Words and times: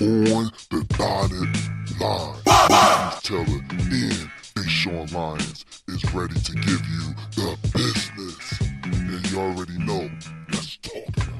on 0.00 0.50
the 0.70 0.84
dotted 0.98 2.00
line. 2.00 2.34
Marquise 2.46 3.22
Taylor 3.22 3.44
and 3.46 4.30
Deshaun 4.54 5.12
Lyons 5.12 5.64
is 5.88 6.04
ready 6.12 6.34
to 6.34 6.52
give 6.52 6.84
you 6.88 7.14
the 7.36 7.56
business. 7.72 8.60
And 8.82 9.30
you 9.30 9.38
already 9.38 9.78
know, 9.78 10.10
let's 10.52 10.76
talk 10.78 11.08
about 11.16 11.34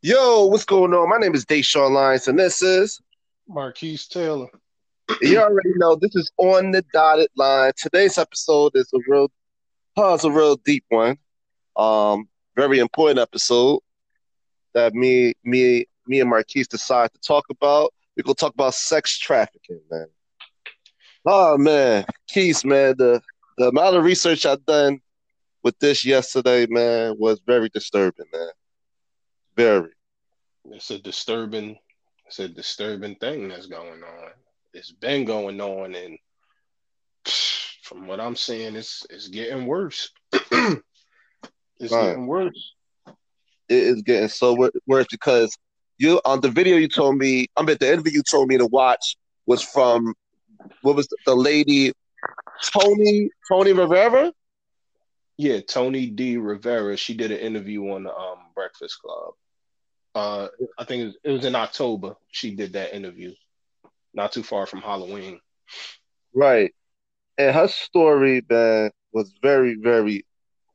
Yo, 0.00 0.46
what's 0.46 0.64
going 0.64 0.94
on? 0.94 1.08
My 1.08 1.18
name 1.18 1.34
is 1.34 1.44
Deshaun 1.44 1.90
Lyons, 1.90 2.28
and 2.28 2.38
this 2.38 2.62
is 2.62 3.00
Marquise 3.48 4.06
Taylor. 4.06 4.48
you 5.22 5.38
already 5.38 5.72
know 5.76 5.96
this 5.96 6.14
is 6.14 6.30
on 6.36 6.70
the 6.70 6.84
dotted 6.92 7.30
line. 7.36 7.72
Today's 7.76 8.18
episode 8.18 8.72
is 8.74 8.88
a 8.94 8.98
real, 9.08 9.30
oh, 9.96 10.14
it's 10.14 10.24
a 10.24 10.30
real 10.30 10.56
deep 10.56 10.84
one. 10.88 11.16
Um, 11.76 12.28
very 12.56 12.78
important 12.78 13.18
episode 13.18 13.80
that 14.74 14.94
me, 14.94 15.34
me, 15.44 15.86
me 16.06 16.20
and 16.20 16.30
Marquise 16.30 16.68
decided 16.68 17.12
to 17.14 17.20
talk 17.20 17.46
about. 17.50 17.92
We're 18.16 18.24
gonna 18.24 18.34
talk 18.34 18.54
about 18.54 18.74
sex 18.74 19.18
trafficking, 19.18 19.80
man. 19.90 20.06
Oh 21.24 21.56
man, 21.56 22.04
Keith, 22.28 22.64
man, 22.64 22.96
the 22.98 23.20
the 23.58 23.68
amount 23.68 23.96
of 23.96 24.04
research 24.04 24.46
I've 24.46 24.64
done 24.66 25.00
with 25.62 25.78
this 25.78 26.04
yesterday, 26.04 26.66
man, 26.66 27.14
was 27.18 27.40
very 27.46 27.68
disturbing, 27.68 28.26
man. 28.32 28.50
Very. 29.56 29.90
It's 30.70 30.90
a 30.90 30.98
disturbing, 30.98 31.78
it's 32.28 32.38
a 32.40 32.48
disturbing 32.48 33.16
thing 33.16 33.48
that's 33.48 33.66
going 33.66 34.02
on. 34.02 34.30
It's 34.74 34.92
been 34.92 35.24
going 35.24 35.60
on, 35.60 35.94
and 35.94 36.18
from 37.82 38.06
what 38.06 38.20
I'm 38.20 38.36
seeing, 38.36 38.76
it's 38.76 39.06
it's 39.10 39.28
getting 39.28 39.66
worse. 39.66 40.10
it's 40.32 40.82
Right. 41.90 42.08
getting 42.08 42.26
worse. 42.26 42.74
it 43.68 43.82
is 43.82 44.02
getting 44.02 44.28
so 44.28 44.68
worse 44.86 45.06
because 45.10 45.56
you 45.98 46.20
on 46.24 46.40
the 46.40 46.50
video 46.50 46.76
you 46.76 46.88
told 46.88 47.16
me 47.16 47.46
I'm 47.56 47.66
mean 47.66 47.76
the 47.80 47.92
interview 47.92 48.12
you 48.12 48.22
told 48.30 48.48
me 48.48 48.58
to 48.58 48.66
watch 48.66 49.16
was 49.46 49.62
from 49.62 50.14
what 50.82 50.96
was 50.96 51.08
the 51.26 51.34
lady 51.34 51.92
Tony 52.72 53.30
Tony 53.50 53.72
Rivera? 53.72 54.32
Yeah, 55.38 55.60
Tony 55.60 56.06
D. 56.08 56.36
Rivera. 56.36 56.96
She 56.96 57.14
did 57.14 57.30
an 57.30 57.38
interview 57.38 57.90
on 57.92 58.02
the 58.02 58.14
um, 58.14 58.38
Breakfast 58.54 58.98
Club. 59.00 59.34
Uh, 60.18 60.48
I 60.76 60.84
think 60.84 61.02
it 61.02 61.04
was, 61.06 61.16
it 61.24 61.30
was 61.30 61.44
in 61.44 61.54
October. 61.54 62.16
She 62.32 62.54
did 62.54 62.72
that 62.72 62.92
interview, 62.92 63.32
not 64.12 64.32
too 64.32 64.42
far 64.42 64.66
from 64.66 64.80
Halloween. 64.80 65.38
Right. 66.34 66.74
And 67.38 67.54
her 67.54 67.68
story, 67.68 68.42
man, 68.50 68.90
was 69.12 69.32
very, 69.40 69.76
very 69.80 70.24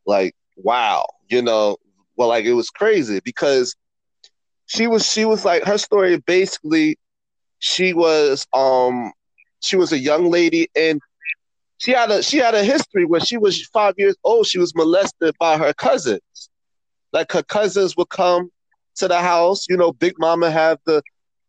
like 0.06 0.34
wow, 0.56 1.06
you 1.30 1.42
know, 1.42 1.76
well 2.16 2.30
like 2.30 2.46
it 2.46 2.54
was 2.54 2.70
crazy 2.70 3.20
because 3.26 3.76
she 4.66 4.88
was 4.88 5.06
she 5.06 5.26
was 5.26 5.44
like 5.44 5.64
her 5.64 5.78
story 5.78 6.18
basically 6.20 6.98
she 7.60 7.94
was 7.94 8.48
um 8.54 9.12
she 9.62 9.76
was 9.76 9.92
a 9.92 10.00
young 10.00 10.32
lady 10.32 10.70
and 10.74 11.02
she 11.80 11.92
had 11.92 12.12
a 12.12 12.24
she 12.24 12.38
had 12.38 12.56
a 12.56 12.64
history 12.64 13.06
when 13.06 13.22
she 13.22 13.38
was 13.38 13.66
five 13.74 13.94
years 13.98 14.16
old 14.24 14.48
she 14.48 14.60
was 14.60 14.74
molested 14.76 15.36
by 15.38 15.58
her 15.58 15.74
cousins 15.74 16.50
like 17.12 17.32
her 17.32 17.44
cousins 17.44 17.98
would 17.98 18.10
come 18.10 18.50
to 18.96 19.08
the 19.08 19.20
house. 19.20 19.68
You 19.70 19.78
know 19.78 19.92
big 19.94 20.14
mama 20.20 20.50
have 20.52 20.80
the 20.86 21.02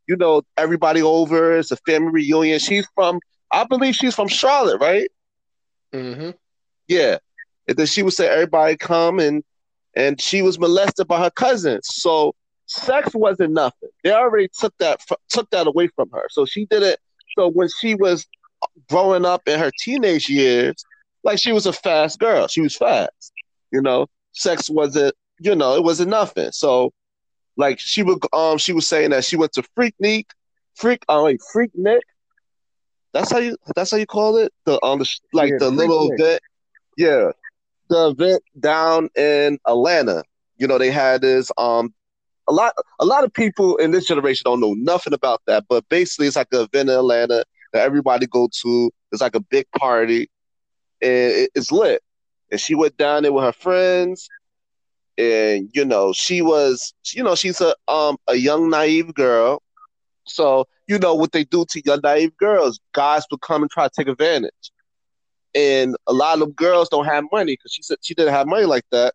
you 0.06 0.16
know 0.16 0.42
everybody 0.56 1.02
over. 1.02 1.56
It's 1.56 1.70
a 1.70 1.76
family 1.76 2.10
reunion. 2.10 2.58
She's 2.58 2.86
from 2.94 3.20
i 3.52 3.64
believe 3.64 3.94
she's 3.94 4.14
from 4.14 4.28
charlotte 4.28 4.80
right? 4.80 5.08
Mm-hmm. 5.92 6.30
yeah. 6.88 7.18
And 7.68 7.76
then 7.76 7.86
she 7.86 8.02
would 8.02 8.12
say 8.12 8.28
everybody 8.28 8.76
come 8.76 9.20
and 9.20 9.44
and 9.94 10.20
she 10.20 10.42
was 10.42 10.58
molested 10.58 11.06
by 11.06 11.22
her 11.22 11.30
cousins 11.30 11.86
so 11.88 12.34
sex 12.66 13.14
wasn't 13.14 13.52
nothing. 13.52 13.90
They 14.02 14.12
already 14.12 14.48
took 14.58 14.74
that 14.78 15.00
took 15.28 15.48
that 15.50 15.66
away 15.66 15.88
from 15.88 16.10
her. 16.10 16.26
So 16.30 16.44
she 16.46 16.66
did 16.66 16.82
it 16.82 16.98
so 17.38 17.48
when 17.48 17.68
she 17.80 17.94
was 17.94 18.26
growing 18.88 19.24
up 19.24 19.42
in 19.46 19.58
her 19.58 19.70
teenage 19.80 20.28
years 20.28 20.84
like 21.22 21.38
she 21.38 21.52
was 21.52 21.66
a 21.66 21.72
fast 21.72 22.18
girl. 22.18 22.48
She 22.48 22.60
was 22.60 22.76
fast 22.76 23.32
you 23.70 23.82
know? 23.82 24.06
Sex 24.32 24.68
wasn't 24.70 25.14
you 25.40 25.54
know 25.54 25.76
it 25.76 25.84
wasn't 25.84 26.10
nothing. 26.10 26.50
So 26.52 26.92
like 27.56 27.78
she 27.78 28.02
would 28.02 28.18
um 28.32 28.58
she 28.58 28.72
was 28.72 28.86
saying 28.88 29.10
that 29.10 29.24
she 29.24 29.36
went 29.36 29.52
to 29.52 29.62
freaknik 29.76 30.26
freak 30.74 31.04
oh 31.08 31.24
wait 31.24 31.40
freaknik 31.54 32.00
that's 33.12 33.30
how 33.30 33.38
you 33.38 33.56
that's 33.74 33.90
how 33.90 33.96
you 33.96 34.06
call 34.06 34.36
it? 34.38 34.52
The 34.64 34.82
um 34.84 34.98
the, 34.98 35.08
like 35.32 35.56
Yeah, 35.56 35.58
the 35.58 35.70
little 35.70 36.10
Freaknik. 36.10 36.18
event? 36.18 36.40
Yeah. 36.96 37.30
The 37.88 38.10
event 38.10 38.42
down 38.58 39.08
in 39.16 39.58
atlanta. 39.66 40.22
You 40.56 40.66
know 40.66 40.78
they 40.78 40.90
had 40.90 41.22
this 41.22 41.50
um 41.58 41.92
a 42.48 42.52
lot 42.52 42.72
a 43.00 43.04
lot 43.04 43.24
of 43.24 43.32
people 43.32 43.76
in 43.76 43.90
this 43.90 44.06
generation 44.06 44.42
don't 44.44 44.60
know 44.60 44.74
nothing 44.74 45.12
about 45.14 45.42
that 45.46 45.64
but 45.68 45.88
basically 45.88 46.26
it's 46.26 46.36
like 46.36 46.48
an 46.52 46.60
event 46.60 46.88
in 46.90 46.96
atlanta 46.96 47.44
that 47.72 47.82
everybody 47.82 48.26
go 48.26 48.48
to. 48.62 48.90
It's 49.12 49.22
like 49.22 49.34
a 49.34 49.40
big 49.40 49.66
party. 49.76 50.28
And 51.00 51.32
it- 51.32 51.50
it's 51.54 51.70
lit. 51.72 52.02
And 52.50 52.60
she 52.60 52.74
went 52.74 52.96
down 52.96 53.22
there 53.22 53.32
with 53.32 53.44
her 53.44 53.52
friends 53.52 54.28
and 55.18 55.70
you 55.74 55.84
know 55.84 56.12
she 56.12 56.42
was 56.42 56.94
you 57.12 57.22
know 57.22 57.34
she's 57.34 57.60
a 57.60 57.74
um 57.88 58.16
a 58.28 58.34
young 58.36 58.70
naive 58.70 59.14
girl. 59.14 59.62
So 60.26 60.66
you 60.88 60.98
know 60.98 61.14
what 61.14 61.32
they 61.32 61.44
do 61.44 61.64
to 61.70 61.82
young 61.84 62.00
naive 62.02 62.36
girls 62.36 62.80
guys 62.92 63.24
will 63.30 63.38
come 63.38 63.62
and 63.62 63.70
try 63.70 63.84
to 63.88 63.92
take 63.96 64.08
advantage. 64.08 64.52
And 65.54 65.96
a 66.06 66.12
lot 66.12 66.42
of 66.42 66.56
girls 66.56 66.88
don't 66.88 67.04
have 67.06 67.24
money 67.32 67.52
because 67.54 67.72
she 67.72 67.82
said 67.82 67.98
she 68.02 68.14
didn't 68.14 68.34
have 68.34 68.46
money 68.46 68.64
like 68.66 68.84
that. 68.90 69.14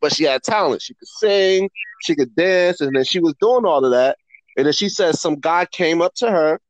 But 0.00 0.14
she 0.14 0.24
had 0.24 0.42
talent. 0.42 0.82
She 0.82 0.94
could 0.94 1.08
sing 1.08 1.70
she 2.02 2.14
could 2.16 2.34
dance 2.34 2.80
and 2.80 2.94
then 2.96 3.04
she 3.04 3.20
was 3.20 3.34
doing 3.40 3.64
all 3.64 3.84
of 3.84 3.92
that. 3.92 4.18
And 4.56 4.66
then 4.66 4.72
she 4.72 4.88
said 4.88 5.14
some 5.16 5.36
guy 5.36 5.66
came 5.66 6.02
up 6.02 6.14
to 6.16 6.30
her 6.30 6.60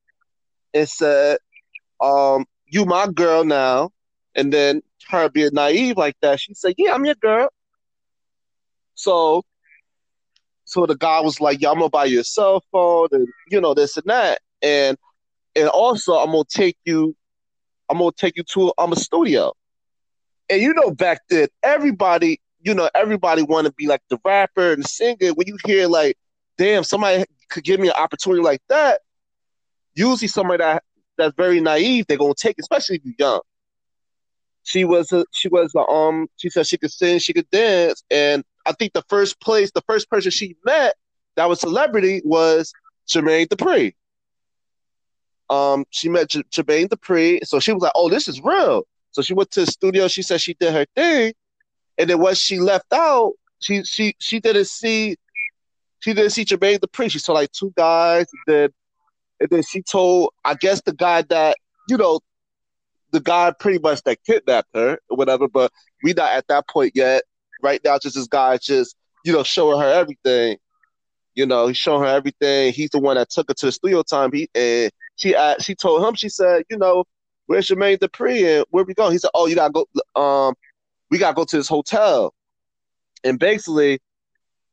and 0.75 0.89
said 0.89 1.39
um 2.01 2.45
you 2.67 2.85
my 2.85 3.07
girl 3.09 3.45
now. 3.45 3.91
And 4.35 4.53
then 4.53 4.83
her 5.09 5.29
being 5.29 5.51
naive 5.53 5.97
like 5.97 6.17
that 6.23 6.41
she 6.41 6.55
said 6.55 6.75
yeah 6.79 6.95
i'm 6.95 7.05
your 7.05 7.15
girl 7.17 7.49
so 8.95 9.45
so 10.65 10.87
the 10.87 10.97
guy 10.97 11.21
was 11.21 11.41
like, 11.41 11.61
Yeah, 11.61 11.71
I'm 11.71 11.79
gonna 11.79 11.91
buy 11.91 12.07
you 12.07 12.21
a 12.21 12.25
cell 12.25 12.63
phone 12.73 13.09
and 13.13 13.29
you 13.51 13.61
know, 13.61 13.75
this 13.75 13.97
and 13.97 14.07
that. 14.07 14.41
And 14.63 14.97
and 15.55 15.69
also 15.69 16.15
I'm 16.15 16.33
gonna 16.33 16.45
take 16.49 16.77
you 16.85 17.15
I'm 17.91 17.99
gonna 17.99 18.13
take 18.17 18.37
you 18.37 18.43
to 18.43 18.73
um, 18.79 18.93
a 18.93 18.97
studio. 18.97 19.53
And 20.49 20.63
you 20.63 20.73
know, 20.75 20.91
back 20.91 21.21
then, 21.29 21.49
everybody, 21.63 22.41
you 22.63 22.75
know, 22.75 22.89
everybody 22.95 23.43
wanna 23.43 23.73
be 23.73 23.87
like 23.87 24.03
the 24.09 24.19
rapper 24.25 24.73
and 24.73 24.87
singer. 24.87 25.35
When 25.35 25.47
you 25.47 25.59
hear 25.67 25.87
like, 25.89 26.17
damn, 26.57 26.85
somebody 26.85 27.25
could 27.51 27.65
give 27.65 27.81
me 27.81 27.89
an 27.89 27.95
opportunity 27.97 28.43
like 28.43 28.63
that, 28.69 29.01
usually 29.95 30.29
somebody 30.29 30.59
that 30.59 30.83
that's 31.19 31.35
very 31.37 31.61
naive, 31.61 32.07
they're 32.07 32.17
gonna 32.17 32.35
take, 32.35 32.57
especially 32.59 32.97
if 32.97 33.03
you're 33.05 33.15
young. 33.19 33.41
She 34.65 34.85
was 34.85 35.13
a 35.13 35.27
she 35.33 35.49
was 35.49 35.73
a, 35.77 35.81
um 35.81 36.29
she 36.37 36.49
said 36.49 36.67
she 36.67 36.79
could 36.79 36.93
sing, 36.93 37.19
she 37.19 37.33
could 37.33 37.51
dance, 37.51 38.03
and 38.11 38.45
I 38.67 38.73
think 38.73 38.93
the 38.93 39.03
first 39.09 39.41
place, 39.41 39.71
the 39.73 39.83
first 39.83 40.09
person 40.09 40.31
she 40.31 40.57
met 40.65 40.95
that 41.37 41.49
was 41.49 41.61
celebrity 41.61 42.23
was 42.25 42.73
Jermaine 43.09 43.47
Dupri. 43.47 43.95
Um, 45.51 45.85
she 45.91 46.09
met 46.09 46.31
J- 46.31 46.45
Jermaine 46.45 46.89
Dupri, 46.89 47.45
so 47.45 47.61
she 47.61 47.73
was 47.73 47.83
like, 47.83 47.93
"Oh, 47.95 48.09
this 48.09 48.29
is 48.29 48.41
real." 48.41 48.87
So 49.11 49.23
she 49.23 49.35
went 49.35 49.51
to 49.53 49.61
the 49.61 49.67
studio. 49.71 50.09
She 50.09 50.23
said 50.23 50.41
she 50.41 50.55
did 50.55 50.73
her 50.73 50.87
thing, 50.97 51.35
and 51.99 52.09
then 52.09 52.19
what 52.19 52.37
she 52.37 52.59
left 52.59 52.93
out, 52.93 53.33
she 53.61 53.83
she 53.85 54.15
she 54.19 54.41
didn't 54.41 54.67
see, 54.67 55.17
she 56.01 56.15
didn't 56.15 56.31
see 56.31 56.45
Jermaine 56.45 56.79
Dupri. 56.79 57.11
She 57.11 57.19
saw 57.19 57.33
like 57.33 57.53
two 57.53 57.73
guys, 57.77 58.27
and 58.33 58.55
then 58.55 58.71
and 59.41 59.51
then 59.51 59.63
she 59.63 59.83
told, 59.83 60.33
I 60.45 60.55
guess 60.55 60.81
the 60.83 60.95
guy 60.95 61.23
that 61.23 61.57
you 61.89 61.97
know, 61.97 62.21
the 63.11 63.21
guy 63.21 63.53
pretty 63.59 63.79
much 63.79 64.03
that 64.05 64.23
kidnapped 64.25 64.69
her 64.75 64.99
or 65.11 65.17
whatever. 65.17 65.49
But 65.49 65.73
we 66.03 66.13
not 66.13 66.33
at 66.33 66.47
that 66.49 66.69
point 66.69 66.93
yet 66.95 67.25
right 67.63 67.81
now 67.85 67.99
just 67.99 68.17
this 68.17 68.27
guy 68.27 68.59
just 68.59 68.97
you 69.25 69.33
know 69.33 69.43
showing 69.43 69.81
her 69.81 69.93
everything. 69.93 70.59
You 71.35 71.47
know 71.47 71.69
he's 71.69 71.79
showing 71.79 72.03
her 72.03 72.15
everything. 72.15 72.73
He's 72.73 72.91
the 72.91 72.99
one 72.99 73.17
that 73.17 73.31
took 73.31 73.49
her 73.49 73.55
to 73.55 73.67
the 73.67 73.73
studio 73.73 74.03
time. 74.03 74.33
He 74.33 74.49
and 74.55 74.91
she 75.17 75.35
uh, 75.35 75.57
she 75.61 75.75
told 75.75 76.05
him 76.05 76.15
she 76.15 76.29
said 76.29 76.65
you 76.71 76.77
know 76.77 77.05
where's 77.47 77.69
Jermaine 77.69 77.99
Dupri 77.99 78.59
and 78.59 78.67
where 78.71 78.85
we 78.85 78.95
going 78.95 79.13
he 79.13 79.19
said 79.19 79.31
oh 79.35 79.47
you 79.47 79.55
gotta 79.55 79.73
go 79.73 80.21
um 80.21 80.55
we 81.11 81.19
gotta 81.19 81.35
go 81.35 81.45
to 81.45 81.57
this 81.57 81.69
hotel. 81.69 82.35
And 83.25 83.39
basically 83.39 84.01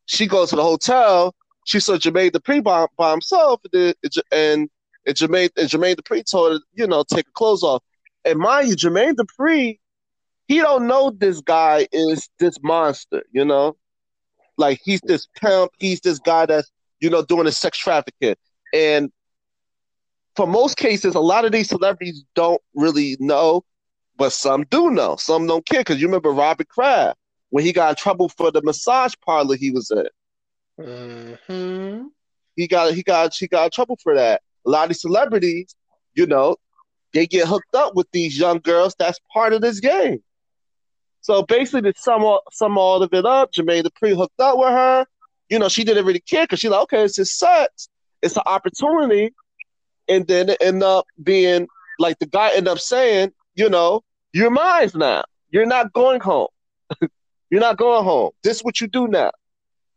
she 0.06 0.28
goes 0.28 0.50
to 0.50 0.56
the 0.56 0.64
hotel. 0.64 1.36
She 1.66 1.80
saw 1.80 1.98
Jermaine 1.98 2.32
Dupri 2.32 2.64
by, 2.64 2.88
by 2.98 3.12
himself. 3.12 3.62
And, 3.72 3.96
and 4.32 4.70
and 5.06 5.16
Jermaine 5.16 5.50
and 5.56 5.70
Jermaine 5.70 5.96
Dupri 5.96 6.30
told 6.30 6.54
her 6.54 6.60
you 6.74 6.88
know 6.88 7.04
take 7.04 7.28
her 7.28 7.32
clothes 7.34 7.64
off. 7.64 7.84
And 8.26 8.40
mind 8.40 8.70
you 8.70 8.76
Jermaine 8.76 9.14
Dupri 9.14 9.80
he 10.50 10.58
don't 10.58 10.88
know 10.88 11.12
this 11.12 11.42
guy 11.42 11.88
is 11.92 12.28
this 12.40 12.58
monster, 12.64 13.22
you 13.32 13.46
know? 13.46 13.78
Like 14.58 14.80
he's 14.84 15.00
this 15.02 15.28
pimp, 15.40 15.72
he's 15.78 16.02
this 16.02 16.18
guy 16.18 16.48
that's, 16.48 16.72
you 17.00 17.12
know, 17.12 17.24
doing 17.24 17.46
the 17.46 17.52
sex 17.52 17.78
trafficking. 17.78 18.36
And 18.74 19.12
for 20.36 20.48
most 20.48 20.76
cases, 20.76 21.14
a 21.14 21.20
lot 21.20 21.46
of 21.46 21.52
these 21.52 21.70
celebrities 21.70 22.26
don't 22.34 22.60
really 22.74 23.16
know, 23.20 23.64
but 24.18 24.34
some 24.34 24.66
do 24.72 24.90
know. 24.90 25.18
Some 25.18 25.46
don't 25.46 25.64
care 25.68 25.82
because 25.82 26.02
you 26.02 26.08
remember 26.08 26.32
Robert 26.32 26.68
Kraft 26.68 27.20
when 27.52 27.64
he 27.64 27.72
got 27.72 27.90
in 27.92 27.96
trouble 27.96 28.28
for 28.30 28.50
the 28.50 28.64
massage 28.64 29.14
parlor 29.24 29.56
he 29.56 29.70
was 29.70 29.92
in. 29.92 30.08
Mm-hmm. 30.84 32.08
He 32.56 32.68
got 32.68 32.96
he 32.96 33.04
got 33.04 33.36
he 33.36 33.48
got 33.48 33.66
in 33.66 33.72
trouble 33.72 34.00
for 34.02 34.16
that. 34.16 34.42
A 34.66 34.70
lot 34.72 34.90
of 34.90 34.98
celebrities, 34.98 35.76
you 36.16 36.26
know, 36.26 36.56
they 37.14 37.28
get 37.28 37.48
hooked 37.48 37.76
up 37.76 37.94
with 37.94 38.08
these 38.12 38.36
young 38.36 38.58
girls. 38.58 38.96
That's 38.98 39.20
part 39.32 39.54
of 39.54 39.62
this 39.62 39.80
game. 39.80 40.24
So 41.22 41.44
basically, 41.44 41.92
to 41.92 42.00
sum 42.00 42.24
all, 42.24 42.42
sum 42.52 42.78
all 42.78 43.04
of 43.04 43.14
it 43.14 43.26
up, 43.26 43.52
Jermaine 43.52 43.84
Dupri 43.84 44.16
hooked 44.16 44.40
up 44.40 44.58
with 44.58 44.70
her. 44.70 45.06
You 45.50 45.60
know, 45.60 45.70
she 45.70 45.84
didn't 45.84 46.06
really 46.06 46.22
care 46.22 46.44
because 46.44 46.60
she's 46.60 46.72
like, 46.72 46.84
okay, 46.84 47.04
it's 47.04 47.16
just 47.16 47.38
sex. 47.38 47.90
It's 48.22 48.38
an 48.38 48.44
opportunity. 48.46 49.34
And 50.08 50.28
then 50.28 50.50
it 50.50 50.58
ended 50.62 50.84
up 50.84 51.06
being 51.22 51.68
like 51.98 52.20
the 52.20 52.26
guy 52.26 52.50
ended 52.50 52.70
up 52.70 52.80
saying, 52.80 53.32
you 53.56 53.70
know, 53.70 54.04
you're 54.34 54.50
mine 54.50 54.92
now. 54.96 55.24
You're 55.50 55.66
not 55.66 55.92
going 55.94 56.22
home. 56.22 56.48
you're 57.50 57.62
not 57.62 57.78
going 57.78 58.04
home. 58.04 58.32
This 58.44 58.58
is 58.58 58.64
what 58.64 58.80
you 58.80 58.88
do 58.88 59.08
now. 59.08 59.32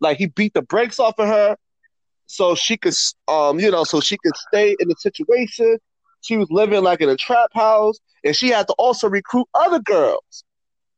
Like 0.01 0.19
he 0.19 0.27
beat 0.27 0.55
the 0.55 0.63
brakes 0.63 0.99
off 0.99 1.19
of 1.19 1.29
her 1.29 1.57
so 2.27 2.55
she 2.55 2.77
could 2.77 2.95
um, 3.29 3.61
you 3.61 3.71
know, 3.71 3.85
so 3.85 4.01
she 4.01 4.17
could 4.17 4.37
stay 4.49 4.75
in 4.81 4.89
the 4.89 4.97
situation. 4.99 5.79
She 6.23 6.37
was 6.37 6.51
living 6.51 6.83
like 6.83 7.01
in 7.01 7.09
a 7.09 7.17
trap 7.17 7.51
house, 7.53 7.99
and 8.25 8.35
she 8.35 8.49
had 8.49 8.67
to 8.69 8.75
also 8.79 9.09
recruit 9.09 9.47
other 9.55 9.81
girls 9.81 10.45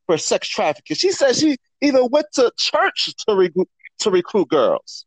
for 0.05 0.17
sex 0.17 0.47
trafficking. 0.47 0.95
She 0.95 1.11
said 1.11 1.35
she 1.35 1.57
even 1.81 2.07
went 2.09 2.27
to 2.33 2.51
church 2.57 3.13
to 3.27 3.35
recruit 3.35 3.69
to 3.99 4.11
recruit 4.11 4.49
girls. 4.49 5.05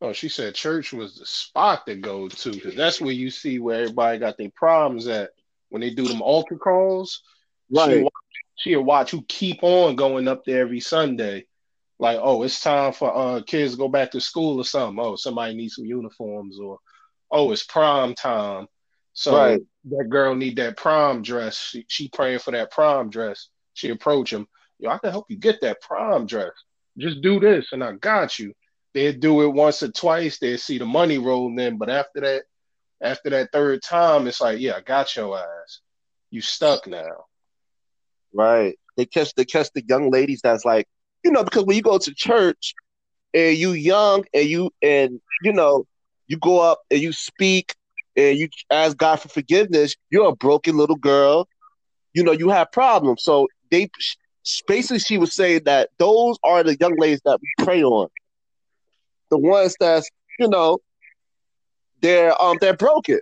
Oh, 0.00 0.12
she 0.12 0.28
said 0.28 0.54
church 0.54 0.92
was 0.92 1.18
the 1.18 1.26
spot 1.26 1.86
to 1.86 1.96
go 1.96 2.28
to 2.28 2.52
because 2.52 2.74
that's 2.74 3.00
where 3.00 3.12
you 3.12 3.30
see 3.30 3.58
where 3.58 3.82
everybody 3.82 4.18
got 4.18 4.36
their 4.36 4.50
problems 4.54 5.06
at 5.06 5.30
when 5.70 5.80
they 5.80 5.90
do 5.90 6.06
them 6.06 6.22
altar 6.22 6.56
calls. 6.56 7.22
Right. 7.70 8.06
She'll 8.56 8.82
watch 8.82 9.12
you 9.12 9.24
keep 9.28 9.62
on 9.62 9.96
going 9.96 10.28
up 10.28 10.44
there 10.44 10.60
every 10.62 10.80
Sunday. 10.80 11.46
Like, 11.98 12.18
oh, 12.20 12.42
it's 12.42 12.60
time 12.60 12.92
for 12.92 13.14
uh, 13.16 13.42
kids 13.42 13.72
to 13.72 13.78
go 13.78 13.88
back 13.88 14.10
to 14.10 14.20
school 14.20 14.58
or 14.58 14.64
something. 14.64 15.02
Oh, 15.02 15.16
somebody 15.16 15.54
needs 15.54 15.76
some 15.76 15.86
uniforms, 15.86 16.58
or 16.58 16.78
oh, 17.30 17.52
it's 17.52 17.64
prom 17.64 18.14
time. 18.14 18.66
So 19.14 19.34
Right. 19.34 19.62
that 19.84 20.10
girl 20.10 20.34
need 20.34 20.56
that 20.56 20.76
prom 20.76 21.22
dress. 21.22 21.58
She, 21.58 21.86
she 21.88 22.08
praying 22.08 22.40
for 22.40 22.50
that 22.50 22.70
prom 22.70 23.08
dress. 23.08 23.48
She 23.76 23.90
approach 23.90 24.32
him. 24.32 24.48
Yo, 24.78 24.90
I 24.90 24.98
can 24.98 25.10
help 25.10 25.26
you 25.28 25.36
get 25.36 25.60
that 25.60 25.82
prom 25.82 26.26
dress. 26.26 26.52
Just 26.96 27.20
do 27.20 27.38
this, 27.38 27.66
and 27.72 27.84
I 27.84 27.92
got 27.92 28.38
you. 28.38 28.54
They'd 28.94 29.20
do 29.20 29.42
it 29.42 29.48
once 29.48 29.82
or 29.82 29.92
twice. 29.92 30.38
They'd 30.38 30.58
see 30.58 30.78
the 30.78 30.86
money 30.86 31.18
rolling 31.18 31.58
in, 31.58 31.76
but 31.76 31.90
after 31.90 32.20
that, 32.22 32.44
after 33.02 33.28
that 33.30 33.50
third 33.52 33.82
time, 33.82 34.26
it's 34.26 34.40
like, 34.40 34.58
yeah, 34.58 34.76
I 34.76 34.80
got 34.80 35.14
your 35.14 35.38
ass. 35.38 35.80
You 36.30 36.40
stuck 36.40 36.86
now. 36.86 37.26
Right. 38.32 38.78
They 38.96 39.04
catch 39.04 39.34
they 39.34 39.44
catch 39.44 39.68
the 39.74 39.84
young 39.86 40.10
ladies 40.10 40.40
that's 40.42 40.64
like, 40.64 40.88
you 41.22 41.30
know, 41.30 41.44
because 41.44 41.64
when 41.64 41.76
you 41.76 41.82
go 41.82 41.98
to 41.98 42.14
church 42.14 42.74
and 43.34 43.58
you 43.58 43.72
young 43.72 44.24
and 44.32 44.48
you 44.48 44.70
and 44.82 45.20
you 45.42 45.52
know, 45.52 45.86
you 46.28 46.38
go 46.38 46.60
up 46.60 46.80
and 46.90 47.00
you 47.00 47.12
speak 47.12 47.74
and 48.16 48.38
you 48.38 48.48
ask 48.70 48.96
God 48.96 49.20
for 49.20 49.28
forgiveness, 49.28 49.94
you're 50.08 50.30
a 50.30 50.34
broken 50.34 50.78
little 50.78 50.96
girl. 50.96 51.46
You 52.14 52.24
know, 52.24 52.32
you 52.32 52.48
have 52.48 52.72
problems. 52.72 53.22
So 53.22 53.48
they 53.70 53.88
basically 54.66 54.98
she 54.98 55.18
was 55.18 55.34
saying 55.34 55.62
that 55.64 55.90
those 55.98 56.38
are 56.44 56.62
the 56.62 56.76
young 56.76 56.96
ladies 56.96 57.20
that 57.24 57.40
we 57.40 57.64
prey 57.64 57.82
on. 57.82 58.08
The 59.30 59.38
ones 59.38 59.76
that's, 59.80 60.08
you 60.38 60.48
know, 60.48 60.78
they're 62.00 62.40
um 62.40 62.58
they're 62.60 62.76
broken. 62.76 63.20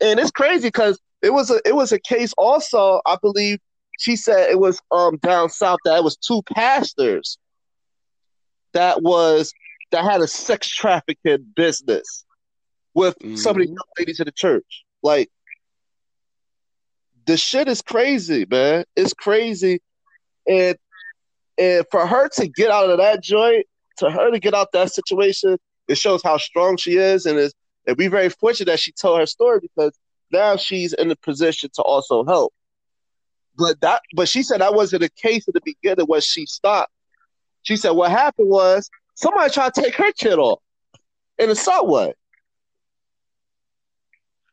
And 0.00 0.18
it's 0.18 0.30
crazy 0.32 0.68
because 0.68 0.98
it 1.22 1.32
was 1.32 1.50
a 1.50 1.60
it 1.64 1.74
was 1.74 1.92
a 1.92 1.98
case 2.00 2.32
also, 2.36 3.00
I 3.06 3.16
believe 3.20 3.58
she 3.98 4.16
said 4.16 4.50
it 4.50 4.58
was 4.58 4.80
um 4.90 5.18
down 5.18 5.48
south 5.48 5.78
that 5.84 5.98
it 5.98 6.04
was 6.04 6.16
two 6.16 6.42
pastors 6.54 7.38
that 8.72 9.02
was 9.02 9.52
that 9.90 10.04
had 10.04 10.20
a 10.20 10.26
sex 10.26 10.68
trafficking 10.68 11.46
business 11.54 12.24
with 12.94 13.16
some 13.34 13.56
of 13.56 13.62
the 13.62 13.68
Mhm. 13.68 13.74
young 13.74 13.84
ladies 13.98 14.20
in 14.20 14.24
the 14.24 14.32
church. 14.32 14.84
Like 15.02 15.30
the 17.26 17.36
shit 17.36 17.68
is 17.68 17.82
crazy, 17.82 18.46
man. 18.50 18.84
It's 18.96 19.14
crazy. 19.14 19.80
And 20.46 20.76
and 21.58 21.84
for 21.90 22.06
her 22.06 22.28
to 22.30 22.48
get 22.48 22.70
out 22.70 22.90
of 22.90 22.98
that 22.98 23.22
joint, 23.22 23.66
to 23.98 24.10
her 24.10 24.30
to 24.30 24.38
get 24.38 24.54
out 24.54 24.72
that 24.72 24.92
situation, 24.92 25.58
it 25.88 25.98
shows 25.98 26.22
how 26.22 26.38
strong 26.38 26.76
she 26.76 26.96
is 26.96 27.26
and 27.26 27.38
is 27.38 27.54
and 27.86 27.96
we 27.96 28.06
very 28.06 28.28
fortunate 28.28 28.66
that 28.66 28.80
she 28.80 28.92
told 28.92 29.18
her 29.18 29.26
story 29.26 29.60
because 29.60 29.92
now 30.30 30.56
she's 30.56 30.92
in 30.94 31.10
a 31.10 31.16
position 31.16 31.68
to 31.74 31.82
also 31.82 32.24
help. 32.24 32.52
But 33.56 33.80
that 33.80 34.02
but 34.14 34.28
she 34.28 34.42
said 34.42 34.60
that 34.60 34.74
wasn't 34.74 35.02
the 35.02 35.10
case 35.10 35.46
at 35.46 35.54
the 35.54 35.60
beginning 35.64 36.06
when 36.06 36.20
she 36.20 36.46
stopped. 36.46 36.92
She 37.62 37.76
said 37.76 37.90
what 37.90 38.10
happened 38.10 38.48
was 38.48 38.88
somebody 39.14 39.50
tried 39.50 39.74
to 39.74 39.82
take 39.82 39.94
her 39.96 40.12
kid 40.12 40.38
off 40.38 40.60
in 41.38 41.48
the 41.48 41.56
subway. 41.56 42.14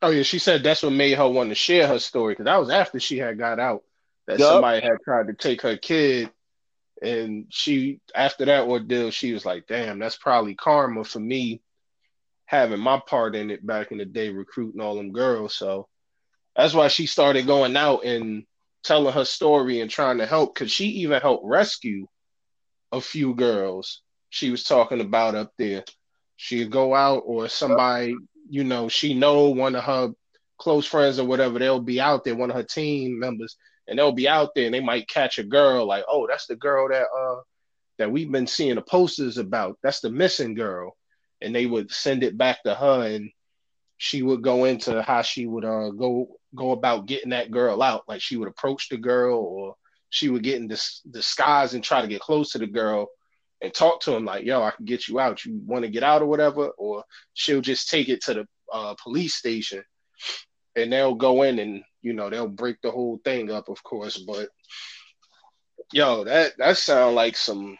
Oh 0.01 0.09
yeah, 0.09 0.23
she 0.23 0.39
said 0.39 0.63
that's 0.63 0.83
what 0.83 0.93
made 0.93 1.17
her 1.17 1.27
want 1.27 1.49
to 1.49 1.55
share 1.55 1.87
her 1.87 1.99
story 1.99 2.33
because 2.33 2.45
that 2.45 2.59
was 2.59 2.69
after 2.69 2.99
she 2.99 3.17
had 3.17 3.37
got 3.37 3.59
out 3.59 3.83
that 4.27 4.39
Yup. 4.39 4.53
somebody 4.53 4.81
had 4.81 4.97
tried 5.03 5.27
to 5.27 5.33
take 5.33 5.61
her 5.61 5.77
kid, 5.77 6.31
and 7.01 7.47
she 7.49 7.99
after 8.15 8.45
that 8.45 8.67
ordeal 8.67 9.11
she 9.11 9.33
was 9.33 9.45
like, 9.45 9.67
"Damn, 9.67 9.99
that's 9.99 10.15
probably 10.17 10.55
karma 10.55 11.03
for 11.03 11.19
me 11.19 11.61
having 12.45 12.79
my 12.79 13.01
part 13.05 13.35
in 13.35 13.51
it 13.51 13.65
back 13.65 13.91
in 13.91 13.97
the 13.97 14.05
day, 14.05 14.29
recruiting 14.29 14.81
all 14.81 14.95
them 14.95 15.11
girls." 15.11 15.55
So 15.55 15.87
that's 16.55 16.73
why 16.73 16.87
she 16.87 17.05
started 17.05 17.47
going 17.47 17.75
out 17.75 18.05
and 18.05 18.45
telling 18.83 19.13
her 19.13 19.25
story 19.25 19.81
and 19.81 19.91
trying 19.91 20.19
to 20.19 20.25
help 20.25 20.53
because 20.53 20.71
she 20.71 20.85
even 20.85 21.21
helped 21.21 21.45
rescue 21.45 22.07
a 22.91 23.01
few 23.01 23.35
girls 23.35 24.01
she 24.29 24.51
was 24.51 24.63
talking 24.63 25.01
about 25.01 25.35
up 25.35 25.51
there. 25.57 25.83
She'd 26.35 26.71
go 26.71 26.95
out 26.95 27.23
or 27.25 27.49
somebody, 27.49 28.15
you 28.49 28.63
know, 28.63 28.89
she 28.89 29.13
know 29.13 29.49
one 29.49 29.75
of 29.75 29.83
her 29.83 30.09
close 30.57 30.85
friends 30.85 31.19
or 31.19 31.25
whatever, 31.25 31.59
they'll 31.59 31.79
be 31.79 32.01
out 32.01 32.23
there, 32.23 32.35
one 32.35 32.49
of 32.49 32.55
her 32.55 32.63
team 32.63 33.19
members, 33.19 33.55
and 33.87 33.97
they'll 33.97 34.11
be 34.11 34.27
out 34.27 34.49
there 34.55 34.65
and 34.65 34.73
they 34.73 34.81
might 34.81 35.07
catch 35.07 35.39
a 35.39 35.43
girl 35.43 35.85
like, 35.85 36.03
oh, 36.07 36.27
that's 36.27 36.47
the 36.47 36.55
girl 36.55 36.89
that 36.89 37.05
uh 37.05 37.41
that 37.97 38.11
we've 38.11 38.31
been 38.31 38.47
seeing 38.47 38.75
the 38.75 38.81
posters 38.81 39.37
about. 39.37 39.77
That's 39.83 39.99
the 39.99 40.09
missing 40.09 40.53
girl. 40.53 40.95
And 41.41 41.53
they 41.53 41.65
would 41.65 41.91
send 41.91 42.23
it 42.23 42.37
back 42.37 42.63
to 42.63 42.73
her 42.73 43.07
and 43.07 43.29
she 43.97 44.23
would 44.23 44.41
go 44.41 44.65
into 44.65 45.01
how 45.01 45.21
she 45.21 45.45
would 45.45 45.65
uh 45.65 45.89
go 45.91 46.27
go 46.55 46.71
about 46.71 47.05
getting 47.05 47.31
that 47.31 47.51
girl 47.51 47.81
out. 47.81 48.03
Like 48.07 48.21
she 48.21 48.37
would 48.37 48.49
approach 48.49 48.89
the 48.89 48.97
girl 48.97 49.37
or 49.37 49.75
she 50.09 50.29
would 50.29 50.43
get 50.43 50.57
in 50.57 50.67
this 50.67 51.01
disguise 51.09 51.73
and 51.73 51.83
try 51.83 52.01
to 52.01 52.07
get 52.07 52.21
close 52.21 52.51
to 52.51 52.57
the 52.57 52.67
girl 52.67 53.07
and 53.61 53.73
talk 53.73 54.01
to 54.01 54.15
him 54.15 54.25
like, 54.25 54.45
yo, 54.45 54.61
I 54.63 54.71
can 54.71 54.85
get 54.85 55.07
you 55.07 55.19
out. 55.19 55.43
You 55.45 55.59
want 55.65 55.83
to 55.83 55.89
get 55.91 56.03
out 56.03 56.21
or 56.21 56.25
whatever? 56.27 56.69
Or 56.77 57.03
she'll 57.33 57.61
just 57.61 57.89
take 57.89 58.09
it 58.09 58.21
to 58.23 58.33
the 58.33 58.47
uh, 58.71 58.95
police 59.01 59.35
station 59.35 59.83
and 60.75 60.91
they'll 60.93 61.15
go 61.15 61.43
in 61.43 61.59
and, 61.59 61.83
you 62.01 62.13
know, 62.13 62.29
they'll 62.29 62.47
break 62.47 62.77
the 62.81 62.91
whole 62.91 63.19
thing 63.25 63.51
up, 63.51 63.67
of 63.69 63.83
course. 63.83 64.17
But 64.17 64.49
yo, 65.91 66.23
that 66.23 66.53
that 66.57 66.77
sound 66.77 67.15
like 67.15 67.35
some 67.35 67.77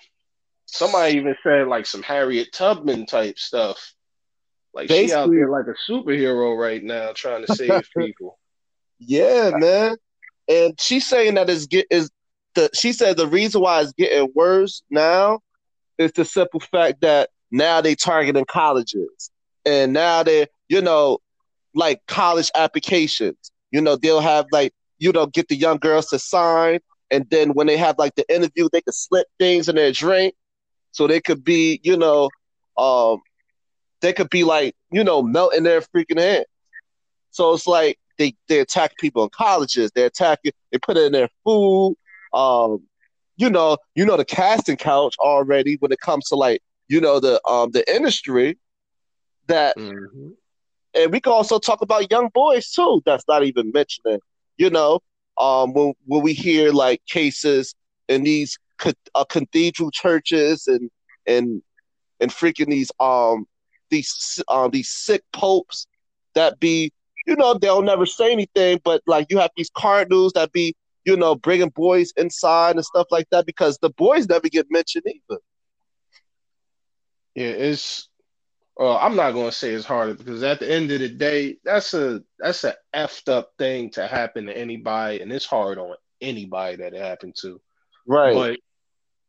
somebody 0.65 1.15
even 1.17 1.35
said 1.43 1.67
like 1.67 1.85
some 1.85 2.03
Harriet 2.03 2.51
Tubman 2.53 3.05
type 3.05 3.37
stuff. 3.39 3.93
Like 4.73 4.89
she 4.89 5.13
out 5.13 5.27
Basically- 5.29 5.37
there 5.37 5.49
like 5.49 5.65
a 5.67 5.91
superhero 5.91 6.57
right 6.57 6.83
now 6.83 7.11
trying 7.13 7.45
to 7.45 7.55
save 7.55 7.83
people. 7.97 8.37
Yeah, 8.99 9.51
man. 9.55 9.95
And 10.47 10.79
she's 10.79 11.07
saying 11.07 11.35
that 11.35 11.49
it's 11.49 11.67
get 11.67 11.87
is 11.89 12.11
the 12.55 12.69
she 12.73 12.91
said 12.91 13.15
the 13.17 13.27
reason 13.27 13.61
why 13.61 13.81
it's 13.81 13.93
getting 13.93 14.29
worse 14.35 14.81
now 14.89 15.39
is 15.99 16.13
the 16.13 16.25
simple 16.25 16.61
fact 16.61 17.01
that 17.01 17.29
now 17.51 17.81
they 17.81 17.95
targeting 17.95 18.45
colleges. 18.45 19.31
And 19.65 19.93
now 19.93 20.23
they 20.23 20.47
you 20.69 20.81
know, 20.81 21.19
like 21.75 22.01
college 22.07 22.51
applications. 22.55 23.51
You 23.71 23.81
know, 23.81 23.97
they'll 23.97 24.21
have 24.21 24.47
like, 24.51 24.73
you 24.99 25.11
know, 25.11 25.27
get 25.27 25.49
the 25.49 25.55
young 25.57 25.77
girls 25.77 26.07
to 26.07 26.19
sign 26.19 26.79
and 27.11 27.25
then 27.29 27.51
when 27.53 27.67
they 27.67 27.77
have 27.77 27.97
like 27.97 28.15
the 28.15 28.25
interview, 28.33 28.69
they 28.71 28.81
could 28.81 28.93
slip 28.95 29.27
things 29.39 29.69
in 29.69 29.75
their 29.75 29.91
drink. 29.91 30.35
So 30.91 31.07
they 31.07 31.21
could 31.21 31.43
be, 31.43 31.79
you 31.83 31.97
know, 31.97 32.29
um 32.77 33.21
they 34.01 34.13
could 34.13 34.29
be 34.29 34.43
like, 34.43 34.75
you 34.91 35.03
know, 35.03 35.21
melting 35.21 35.63
their 35.63 35.81
freaking 35.81 36.19
hand. 36.19 36.45
So 37.31 37.53
it's 37.53 37.67
like 37.67 37.97
they 38.17 38.35
they 38.47 38.59
attack 38.59 38.97
people 38.97 39.23
in 39.23 39.29
colleges. 39.29 39.91
They 39.95 40.03
attack 40.03 40.39
it. 40.43 40.55
They 40.71 40.79
put 40.79 40.97
it 40.97 41.05
in 41.05 41.13
their 41.13 41.29
food. 41.45 41.95
Um, 42.33 42.83
you 43.39 43.49
know, 43.49 43.77
you 43.95 44.05
know 44.05 44.17
the 44.17 44.25
casting 44.25 44.77
couch 44.77 45.15
already 45.19 45.77
when 45.79 45.91
it 45.91 45.99
comes 45.99 46.27
to 46.29 46.35
like 46.35 46.61
you 46.89 47.01
know 47.01 47.19
the 47.19 47.41
um 47.47 47.71
the 47.71 47.83
industry. 47.93 48.57
That 49.47 49.77
Mhm. 49.77 50.35
and 50.95 51.11
we 51.11 51.19
can 51.21 51.33
also 51.33 51.59
talk 51.59 51.81
about 51.81 52.11
young 52.11 52.29
boys 52.33 52.71
too. 52.71 53.01
That's 53.05 53.25
not 53.27 53.43
even 53.43 53.71
mentioning. 53.73 54.19
You 54.57 54.69
know, 54.69 54.99
um, 55.37 55.73
when 55.73 55.93
when 56.05 56.23
we 56.23 56.33
hear 56.33 56.71
like 56.71 57.01
cases 57.07 57.75
in 58.07 58.23
these 58.23 58.57
uh, 59.15 59.25
cathedral 59.25 59.91
churches 59.91 60.67
and 60.67 60.89
and 61.27 61.61
and 62.19 62.31
freaking 62.31 62.69
these 62.69 62.91
um 62.99 63.45
these 63.89 64.41
um 64.49 64.71
these 64.71 64.89
sick 64.89 65.23
popes 65.33 65.87
that 66.35 66.59
be, 66.59 66.91
you 67.27 67.35
know, 67.35 67.55
they'll 67.55 67.81
never 67.81 68.05
say 68.05 68.31
anything, 68.31 68.79
but 68.83 69.01
like 69.07 69.27
you 69.29 69.37
have 69.39 69.51
these 69.57 69.69
cardinals 69.75 70.33
that 70.33 70.51
be, 70.51 70.75
you 71.05 71.17
know, 71.17 71.35
bringing 71.35 71.69
boys 71.69 72.11
inside 72.17 72.75
and 72.75 72.85
stuff 72.85 73.07
like 73.11 73.27
that 73.31 73.45
because 73.45 73.77
the 73.77 73.89
boys 73.91 74.27
never 74.27 74.49
get 74.49 74.67
mentioned 74.69 75.05
either. 75.07 75.41
Yeah, 77.35 77.47
it's. 77.47 78.07
Well, 78.75 78.97
I'm 78.97 79.17
not 79.17 79.31
gonna 79.31 79.51
say 79.51 79.71
it's 79.73 79.85
harder 79.85 80.13
because 80.13 80.41
at 80.41 80.59
the 80.59 80.71
end 80.71 80.89
of 80.91 81.01
the 81.01 81.09
day, 81.09 81.57
that's 81.65 81.93
a 81.93 82.23
that's 82.37 82.63
a 82.63 82.75
effed 82.95 83.27
up 83.27 83.51
thing 83.57 83.89
to 83.91 84.07
happen 84.07 84.45
to 84.45 84.57
anybody, 84.57 85.19
and 85.19 85.31
it's 85.33 85.45
hard 85.45 85.77
on 85.77 85.95
anybody 86.21 86.77
that 86.77 86.93
it 86.93 87.01
happened 87.01 87.35
to. 87.41 87.59
Right. 88.07 88.33
But 88.33 88.59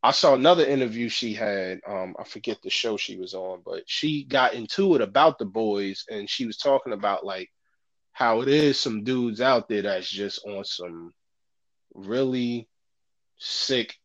I 0.03 0.13
saw 0.13 0.35
another 0.35 0.65
interview 0.65 1.09
she 1.09 1.35
had. 1.35 1.81
Um, 1.87 2.15
I 2.19 2.25
forget 2.25 2.59
the 2.63 2.71
show 2.71 2.97
she 2.97 3.17
was 3.17 3.35
on, 3.35 3.63
but 3.65 3.83
she 3.87 4.25
got 4.25 4.55
into 4.55 4.95
it 4.95 5.01
about 5.01 5.39
the 5.39 5.47
boys, 5.47 6.05
and 6.09 6.31
she 6.31 6.47
was 6.47 6.57
talking 6.57 6.93
about 6.93 7.27
like 7.27 7.51
how 8.13 8.41
it 8.41 8.49
is 8.49 8.79
some 8.79 9.05
dudes 9.05 9.41
out 9.41 9.69
there 9.69 9.83
that's 9.83 10.09
just 10.09 10.45
on 10.47 10.65
some 10.65 11.13
really 11.95 12.69
sick, 13.39 13.97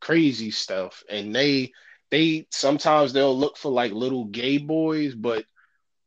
crazy 0.00 0.50
stuff, 0.50 1.02
and 1.08 1.34
they 1.34 1.72
they 2.10 2.46
sometimes 2.50 3.12
they'll 3.12 3.36
look 3.36 3.56
for 3.56 3.70
like 3.70 3.92
little 3.92 4.26
gay 4.26 4.58
boys, 4.58 5.14
but 5.14 5.44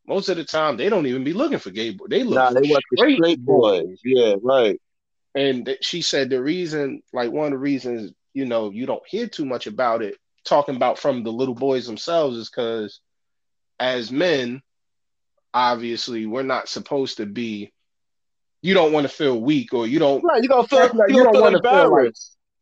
most 0.07 0.29
of 0.29 0.37
the 0.37 0.45
time 0.45 0.77
they 0.77 0.89
don't 0.89 1.07
even 1.07 1.23
be 1.23 1.33
looking 1.33 1.59
for 1.59 1.71
gay 1.71 1.91
boys. 1.91 2.07
They 2.09 2.23
look 2.23 2.39
nah, 2.39 2.51
they 2.51 2.75
straight, 2.95 3.17
straight 3.17 3.45
boys. 3.45 3.99
Yeah, 4.03 4.35
right. 4.41 4.79
And 5.35 5.65
th- 5.65 5.83
she 5.83 6.01
said 6.01 6.29
the 6.29 6.41
reason, 6.41 7.01
like 7.13 7.31
one 7.31 7.47
of 7.47 7.51
the 7.51 7.57
reasons 7.57 8.13
you 8.37 8.45
know, 8.45 8.69
you 8.69 8.85
don't 8.85 9.01
hear 9.07 9.27
too 9.27 9.45
much 9.45 9.65
about 9.65 10.03
it 10.03 10.15
talking 10.45 10.75
about 10.75 10.99
from 10.99 11.23
the 11.23 11.31
little 11.31 11.55
boys 11.55 11.87
themselves 11.87 12.37
is 12.37 12.49
because 12.49 13.01
as 13.79 14.11
men, 14.11 14.61
obviously, 15.55 16.27
we're 16.27 16.43
not 16.43 16.69
supposed 16.69 17.17
to 17.17 17.25
be. 17.25 17.73
You 18.67 18.73
don't 18.73 18.91
want 18.91 19.05
to 19.05 19.13
feel 19.13 19.39
weak, 19.39 19.73
or 19.73 19.87
you 19.87 19.97
don't. 19.97 20.21
Right, 20.21 20.43
you 20.43 20.49
don't 20.49 20.69
feel 20.69 20.81
Like, 20.93 21.09
you, 21.09 21.19
you 21.19 21.23
don't 21.23 21.31
feel 21.31 21.41
wanna 21.41 21.61
feel 21.61 21.89
like-. 21.89 22.13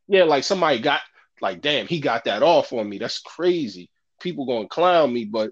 Yeah, 0.08 0.26
like 0.26 0.44
somebody 0.44 0.78
got 0.78 1.02
like, 1.42 1.62
damn, 1.62 1.88
he 1.88 2.00
got 2.00 2.26
that 2.26 2.44
off 2.44 2.72
on 2.74 2.88
me. 2.88 3.00
That's 3.00 3.18
crazy. 3.22 3.90
People 4.22 4.46
gonna 4.46 4.68
clown 4.68 5.12
me, 5.12 5.26
but 5.26 5.50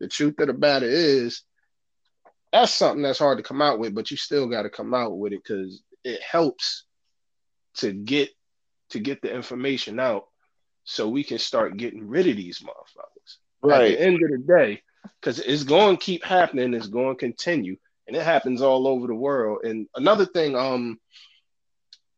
the 0.00 0.08
truth 0.08 0.40
of 0.40 0.48
the 0.48 0.54
matter 0.54 0.88
is, 0.88 1.42
that's 2.52 2.72
something 2.72 3.04
that's 3.04 3.20
hard 3.20 3.38
to 3.38 3.44
come 3.44 3.62
out 3.62 3.78
with. 3.78 3.94
But 3.94 4.10
you 4.10 4.16
still 4.16 4.48
got 4.48 4.62
to 4.62 4.70
come 4.70 4.92
out 4.92 5.16
with 5.16 5.34
it 5.34 5.40
because 5.44 5.80
it 6.02 6.20
helps 6.20 6.82
to 7.76 7.92
get 7.92 8.30
to 8.90 8.98
get 8.98 9.22
the 9.22 9.32
information 9.32 10.00
out, 10.00 10.24
so 10.82 11.08
we 11.08 11.22
can 11.22 11.38
start 11.38 11.76
getting 11.76 12.08
rid 12.08 12.26
of 12.26 12.34
these 12.34 12.58
motherfuckers. 12.58 13.36
At 13.62 13.68
right. 13.68 13.88
the 13.90 14.00
end 14.00 14.20
of 14.20 14.30
the 14.32 14.38
day, 14.38 14.82
because 15.20 15.38
it's 15.38 15.62
going 15.62 15.96
to 15.96 16.04
keep 16.04 16.24
happening, 16.24 16.74
it's 16.74 16.88
going 16.88 17.14
to 17.14 17.20
continue, 17.20 17.76
and 18.12 18.20
it 18.20 18.24
happens 18.24 18.60
all 18.60 18.86
over 18.86 19.06
the 19.06 19.14
world. 19.14 19.60
And 19.64 19.86
another 19.96 20.26
thing, 20.26 20.54
um, 20.54 20.98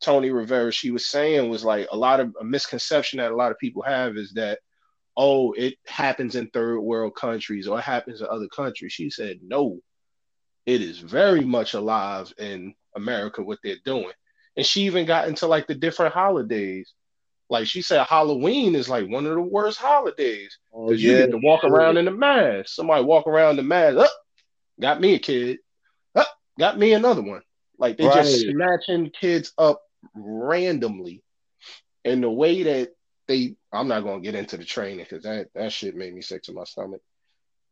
Tony 0.03 0.31
Rivera, 0.31 0.73
she 0.73 0.91
was 0.91 1.07
saying 1.07 1.49
was 1.49 1.65
like 1.65 1.87
a 1.93 1.97
lot 1.97 2.19
of 2.19 2.35
a 2.41 2.45
misconception 2.45 3.19
that 3.19 3.31
a 3.31 3.37
lot 3.37 3.53
of 3.53 3.59
people 3.59 3.83
have 3.83 4.17
is 4.17 4.33
that, 4.33 4.59
oh, 5.17 5.53
it 5.53 5.75
happens 5.87 6.35
in 6.35 6.49
third 6.49 6.81
world 6.81 7.15
countries 7.15 7.69
or 7.69 7.79
it 7.79 7.83
happens 7.83 8.21
in 8.21 8.27
other 8.29 8.49
countries. 8.49 8.93
She 8.93 9.09
said, 9.09 9.39
no, 9.41 9.79
it 10.67 10.81
is 10.81 10.99
very 10.99 11.43
much 11.45 11.75
alive 11.75 12.33
in 12.39 12.75
America 12.97 13.41
what 13.41 13.61
they're 13.63 13.77
doing. 13.85 14.11
And 14.57 14.67
she 14.67 14.83
even 14.83 15.07
got 15.07 15.29
into 15.29 15.47
like 15.47 15.69
the 15.69 15.77
different 15.77 16.13
holidays. 16.13 16.93
Like 17.49 17.69
she 17.69 17.83
said, 17.83 18.05
Halloween 18.09 18.75
is 18.75 18.89
like 18.89 19.09
one 19.09 19.27
of 19.27 19.35
the 19.35 19.41
worst 19.41 19.79
holidays 19.79 20.59
Oh, 20.73 20.89
because 20.89 21.05
you 21.05 21.15
get 21.15 21.31
to 21.31 21.39
walk 21.39 21.63
around 21.63 21.99
in 21.99 22.07
the 22.07 22.11
mask. 22.11 22.71
Somebody 22.71 23.05
walk 23.05 23.29
around 23.29 23.51
in 23.51 23.57
the 23.59 23.63
mask. 23.63 23.99
Up, 23.99 24.11
got 24.81 25.01
me 25.01 25.15
a 25.15 25.19
kid. 25.21 25.59
Got 26.59 26.79
me 26.79 26.93
another 26.93 27.23
one. 27.23 27.43
Like 27.79 27.97
they 27.97 28.05
just 28.05 28.47
Right. 28.47 28.55
snatching 28.55 29.11
kids 29.11 29.53
up 29.59 29.81
randomly. 30.15 31.23
And 32.05 32.23
the 32.23 32.31
way 32.31 32.63
that 32.63 32.91
they, 33.27 33.57
I'm 33.73 33.89
not 33.89 34.05
gonna 34.05 34.21
get 34.21 34.35
into 34.35 34.57
the 34.57 34.65
training 34.65 35.07
because 35.09 35.25
that 35.25 35.49
that 35.55 35.73
shit 35.73 35.97
made 35.97 36.15
me 36.15 36.23
sick 36.23 36.43
to 36.45 36.53
my 36.53 36.65
stomach. 36.65 37.01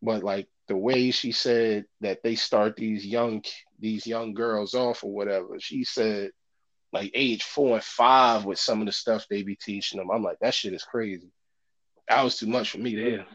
But 0.02 0.24
like 0.24 0.48
the 0.68 0.76
way 0.76 1.10
she 1.10 1.32
said 1.32 1.84
that 2.00 2.22
they 2.22 2.34
start 2.34 2.76
these 2.76 3.06
young 3.06 3.44
these 3.78 4.06
young 4.06 4.34
girls 4.34 4.74
off 4.74 5.04
or 5.04 5.12
whatever, 5.12 5.58
she 5.60 5.84
said 5.84 6.30
like 6.92 7.10
age 7.14 7.42
four 7.44 7.76
and 7.76 7.84
five 7.84 8.44
with 8.44 8.58
some 8.58 8.80
of 8.80 8.86
the 8.86 8.92
stuff 8.92 9.26
they 9.28 9.42
be 9.42 9.56
teaching 9.56 9.98
them. 9.98 10.10
I'm 10.10 10.22
like, 10.22 10.38
that 10.40 10.54
shit 10.54 10.74
is 10.74 10.84
crazy. 10.84 11.30
That 12.08 12.22
was 12.22 12.36
too 12.36 12.46
much 12.46 12.70
for 12.70 12.78
me 12.78 12.96
there. 12.96 13.26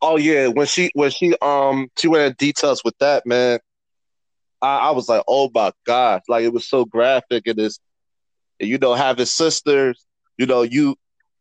Oh 0.00 0.16
yeah, 0.16 0.46
when 0.46 0.66
she 0.66 0.90
when 0.94 1.10
she 1.10 1.36
um 1.42 1.88
she 1.98 2.08
went 2.08 2.24
in 2.24 2.32
details 2.38 2.82
with 2.84 2.96
that 2.98 3.26
man, 3.26 3.58
I, 4.60 4.78
I 4.78 4.90
was 4.90 5.08
like, 5.08 5.22
oh 5.28 5.50
my 5.54 5.72
god, 5.84 6.22
like 6.28 6.44
it 6.44 6.52
was 6.52 6.68
so 6.68 6.84
graphic 6.84 7.46
and 7.46 7.58
and, 7.58 8.68
you 8.68 8.78
know, 8.78 8.94
having 8.94 9.26
sisters, 9.26 10.04
you 10.36 10.46
know, 10.46 10.62
you 10.62 10.96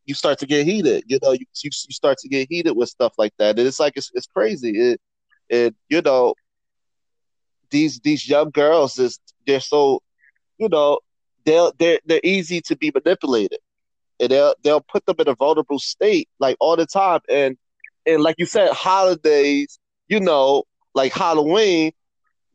you 0.05 0.13
start 0.13 0.39
to 0.39 0.45
get 0.45 0.65
heated, 0.65 1.03
you 1.07 1.19
know, 1.21 1.31
you 1.31 1.45
you, 1.63 1.69
you 1.71 1.93
start 1.93 2.17
to 2.19 2.29
get 2.29 2.47
heated 2.49 2.75
with 2.75 2.89
stuff 2.89 3.13
like 3.17 3.33
that, 3.39 3.57
and 3.57 3.67
it's 3.67 3.79
like 3.79 3.93
it's 3.95 4.11
it's 4.13 4.27
crazy, 4.27 4.71
it 4.77 5.01
it 5.49 5.75
you 5.89 6.01
know, 6.01 6.35
these 7.69 7.99
these 8.01 8.27
young 8.27 8.49
girls 8.51 8.97
is 8.99 9.19
they're 9.45 9.59
so, 9.59 10.01
you 10.57 10.69
know, 10.69 10.99
they'll 11.45 11.73
they're 11.79 11.99
they're 12.05 12.21
easy 12.23 12.61
to 12.61 12.75
be 12.75 12.91
manipulated, 12.93 13.59
and 14.19 14.29
they'll 14.29 14.55
they'll 14.63 14.81
put 14.81 15.05
them 15.05 15.15
in 15.19 15.27
a 15.27 15.35
vulnerable 15.35 15.79
state 15.79 16.29
like 16.39 16.55
all 16.59 16.75
the 16.75 16.85
time, 16.85 17.21
and 17.29 17.57
and 18.05 18.21
like 18.21 18.35
you 18.37 18.45
said, 18.45 18.69
holidays, 18.71 19.79
you 20.07 20.19
know, 20.19 20.63
like 20.93 21.13
Halloween. 21.13 21.91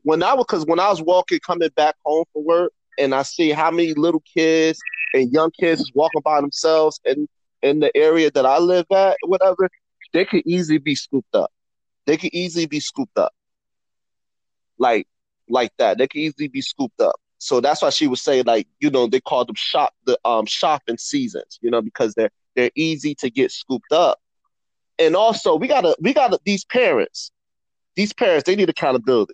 When 0.03 0.23
I 0.23 0.33
was, 0.33 0.45
because 0.47 0.65
when 0.65 0.79
I 0.79 0.89
was 0.89 1.01
walking, 1.01 1.39
coming 1.39 1.69
back 1.75 1.95
home 2.05 2.25
from 2.33 2.45
work, 2.45 2.71
and 2.99 3.15
I 3.15 3.23
see 3.23 3.51
how 3.51 3.71
many 3.71 3.93
little 3.93 4.23
kids 4.35 4.79
and 5.13 5.31
young 5.31 5.51
kids 5.51 5.91
walking 5.95 6.21
by 6.23 6.41
themselves 6.41 6.99
in 7.05 7.27
in 7.61 7.79
the 7.79 7.95
area 7.95 8.29
that 8.31 8.45
I 8.45 8.59
live 8.59 8.85
at, 8.91 9.17
whatever, 9.25 9.69
they 10.11 10.25
could 10.25 10.43
easily 10.45 10.77
be 10.77 10.95
scooped 10.95 11.33
up. 11.33 11.51
They 12.05 12.17
could 12.17 12.33
easily 12.33 12.65
be 12.65 12.81
scooped 12.81 13.17
up, 13.17 13.33
like 14.77 15.07
like 15.49 15.71
that. 15.77 15.97
They 15.97 16.07
could 16.07 16.19
easily 16.19 16.49
be 16.49 16.61
scooped 16.61 16.99
up. 17.01 17.15
So 17.37 17.59
that's 17.61 17.81
why 17.81 17.89
she 17.89 18.07
was 18.07 18.21
saying, 18.21 18.45
like, 18.45 18.67
you 18.79 18.89
know, 18.89 19.07
they 19.07 19.21
call 19.21 19.45
them 19.45 19.55
shop 19.55 19.93
the 20.05 20.19
um 20.25 20.45
shopping 20.45 20.97
seasons, 20.97 21.59
you 21.61 21.71
know, 21.71 21.81
because 21.81 22.13
they're 22.13 22.31
they're 22.55 22.71
easy 22.75 23.15
to 23.15 23.29
get 23.29 23.51
scooped 23.51 23.91
up 23.91 24.19
and 24.99 25.15
also 25.15 25.55
we 25.55 25.67
gotta 25.67 25.95
we 25.99 26.13
gotta 26.13 26.39
these 26.45 26.65
parents 26.65 27.31
these 27.95 28.13
parents 28.13 28.43
they 28.45 28.55
need 28.55 28.69
accountability 28.69 29.33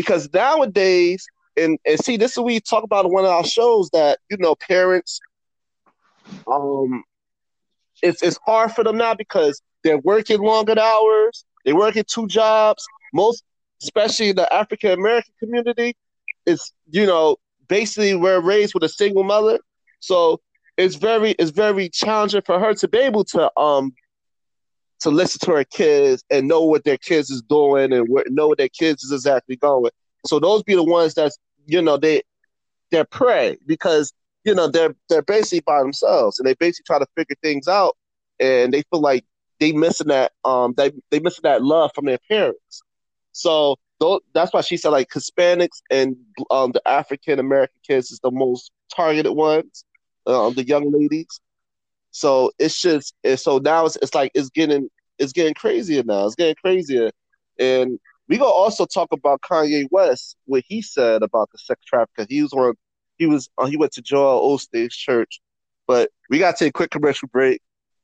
because 0.00 0.32
nowadays 0.32 1.26
and 1.56 1.78
and 1.86 1.98
see 2.00 2.16
this 2.16 2.32
is 2.32 2.38
what 2.38 2.46
we 2.46 2.60
talk 2.60 2.84
about 2.84 3.04
in 3.04 3.12
one 3.12 3.24
of 3.24 3.30
our 3.30 3.44
shows 3.44 3.90
that 3.90 4.18
you 4.30 4.36
know 4.38 4.54
parents 4.54 5.20
um 6.50 7.04
it's 8.02 8.22
it's 8.22 8.38
hard 8.46 8.72
for 8.72 8.82
them 8.82 8.96
now 8.96 9.14
because 9.14 9.60
they're 9.84 9.98
working 9.98 10.40
longer 10.40 10.78
hours 10.78 11.44
they're 11.64 11.76
working 11.76 12.04
two 12.06 12.26
jobs. 12.26 12.86
Most 13.12 13.42
especially 13.82 14.32
the 14.32 14.50
african 14.52 14.92
american 14.92 15.34
community 15.38 15.96
is 16.46 16.72
you 16.90 17.06
know 17.06 17.36
basically 17.68 18.14
we're 18.14 18.40
raised 18.40 18.74
with 18.74 18.82
a 18.82 18.88
single 18.88 19.24
mother. 19.24 19.58
So 20.00 20.40
it's 20.76 20.96
very 20.96 21.32
it's 21.32 21.50
very 21.50 21.88
challenging 21.88 22.42
for 22.42 22.58
her 22.58 22.74
to 22.74 22.88
be 22.88 22.98
able 22.98 23.24
to 23.26 23.50
um 23.58 23.92
to 25.00 25.10
listen 25.10 25.40
to 25.40 25.52
her 25.56 25.64
kids 25.64 26.24
and 26.30 26.48
know 26.48 26.62
what 26.62 26.84
their 26.84 26.98
kids 26.98 27.30
is 27.30 27.42
doing 27.42 27.92
and 27.92 28.08
where, 28.08 28.24
know 28.28 28.48
what 28.48 28.58
their 28.58 28.68
kids 28.68 29.02
is 29.02 29.12
exactly 29.12 29.56
going. 29.56 29.90
So 30.26 30.38
those 30.38 30.62
be 30.62 30.74
the 30.74 30.84
ones 30.84 31.14
that's 31.14 31.38
you 31.66 31.82
know 31.82 31.96
they 31.96 32.22
they're 32.90 33.04
prey 33.04 33.56
because 33.66 34.12
you 34.44 34.54
know 34.54 34.68
they're 34.68 34.94
they're 35.08 35.22
basically 35.22 35.60
by 35.60 35.80
themselves 35.80 36.38
and 36.38 36.46
they 36.46 36.54
basically 36.54 36.84
try 36.86 36.98
to 36.98 37.06
figure 37.16 37.36
things 37.42 37.68
out 37.68 37.96
and 38.38 38.72
they 38.72 38.82
feel 38.90 39.00
like 39.00 39.24
they 39.58 39.72
missing 39.72 40.08
that 40.08 40.32
um 40.44 40.74
they 40.76 40.92
they 41.10 41.20
missing 41.20 41.42
that 41.44 41.62
love 41.62 41.90
from 41.94 42.06
their 42.06 42.18
parents. 42.28 42.82
So 43.32 43.76
tho- 44.00 44.20
that's 44.34 44.52
why 44.52 44.62
she 44.62 44.76
said 44.76 44.90
like 44.90 45.08
Hispanics 45.10 45.82
and 45.90 46.16
um 46.50 46.72
the 46.72 46.86
African 46.86 47.38
American 47.38 47.80
kids 47.86 48.10
is 48.10 48.20
the 48.20 48.30
most 48.30 48.70
targeted 48.94 49.32
ones, 49.32 49.84
um 50.26 50.54
the 50.54 50.64
young 50.64 50.90
ladies. 50.92 51.40
So 52.10 52.50
it's 52.58 52.80
just 52.80 53.14
so 53.36 53.58
now 53.58 53.86
it's, 53.86 53.96
it's 53.96 54.14
like 54.14 54.32
it's 54.34 54.50
getting 54.50 54.88
it's 55.18 55.32
getting 55.32 55.54
crazier 55.54 56.02
now. 56.02 56.26
It's 56.26 56.34
getting 56.34 56.56
crazier, 56.56 57.10
and 57.58 57.98
we 58.28 58.38
gonna 58.38 58.50
also 58.50 58.86
talk 58.86 59.08
about 59.12 59.42
Kanye 59.42 59.86
West 59.90 60.36
what 60.46 60.64
he 60.66 60.82
said 60.82 61.22
about 61.22 61.50
the 61.52 61.58
sex 61.58 61.84
trafficking. 61.84 62.26
He 62.28 62.42
was 62.42 62.52
on 62.52 62.74
he 63.18 63.26
was 63.26 63.48
uh, 63.58 63.66
he 63.66 63.76
went 63.76 63.92
to 63.92 64.02
Joel 64.02 64.56
Osteen's 64.56 64.96
church, 64.96 65.40
but 65.86 66.10
we 66.30 66.38
gotta 66.38 66.56
take 66.56 66.70
a 66.70 66.72
quick 66.72 66.90
commercial 66.90 67.28
break. 67.28 67.60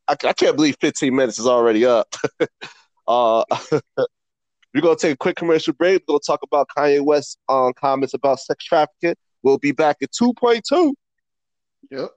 I, 0.08 0.12
I 0.12 0.32
can't 0.34 0.56
believe 0.56 0.76
15 0.80 1.14
minutes 1.14 1.38
is 1.38 1.46
already 1.46 1.86
up. 1.86 2.14
uh, 3.08 3.44
we're 3.96 4.82
gonna 4.82 4.96
take 4.96 5.14
a 5.14 5.16
quick 5.16 5.36
commercial 5.36 5.72
break. 5.72 6.02
We're 6.06 6.14
gonna 6.14 6.20
talk 6.26 6.40
about 6.42 6.68
Kanye 6.76 7.04
West's 7.04 7.38
um, 7.48 7.72
comments 7.74 8.14
about 8.14 8.40
sex 8.40 8.64
trafficking. 8.64 9.14
We'll 9.42 9.58
be 9.58 9.72
back 9.72 9.98
at 10.02 10.10
2.2. 10.12 10.92
Yep. 11.90 12.10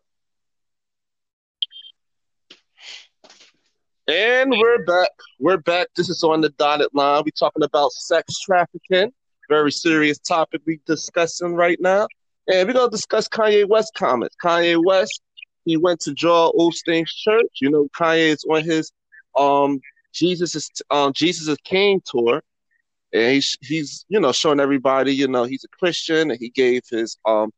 And 4.10 4.50
we're 4.50 4.84
back. 4.86 5.12
we're 5.38 5.58
back. 5.58 5.90
This 5.96 6.10
is 6.10 6.24
on 6.24 6.42
the 6.42 6.50
dotted 6.50 6.88
line. 6.94 7.22
We're 7.24 7.32
talking 7.38 7.62
about 7.62 7.92
sex 7.92 8.40
trafficking. 8.40 9.14
Very 9.50 9.72
serious 9.72 10.18
topic 10.18 10.62
we 10.66 10.80
discussing 10.88 11.54
right 11.54 11.78
now. 11.80 12.08
And 12.52 12.68
we're 12.68 12.74
gonna 12.74 12.90
discuss 12.90 13.28
Kanye 13.28 13.70
West 13.70 13.92
comments. 13.94 14.36
Kanye 14.44 14.84
West, 14.84 15.22
he 15.66 15.78
went 15.78 16.00
to 16.00 16.16
Joel 16.16 16.54
Osteen's 16.54 17.14
church. 17.14 17.60
You 17.62 17.70
know, 17.70 17.88
Kanye 17.96 18.30
is 18.30 18.44
on 18.50 18.64
his 18.64 18.92
um 19.38 19.80
Jesus 20.12 20.56
is 20.56 20.72
um 20.90 21.14
Jesus 21.14 21.48
is 21.48 21.60
King 21.64 22.02
tour. 22.04 22.42
And 23.14 23.34
he's 23.34 23.58
he's 23.62 24.06
you 24.10 24.20
know 24.20 24.32
showing 24.32 24.60
everybody, 24.60 25.14
you 25.14 25.28
know, 25.28 25.44
he's 25.44 25.66
a 25.66 25.78
Christian 25.78 26.32
and 26.32 26.40
he 26.40 26.50
gave 26.50 26.82
his 26.90 27.16
um 27.26 27.52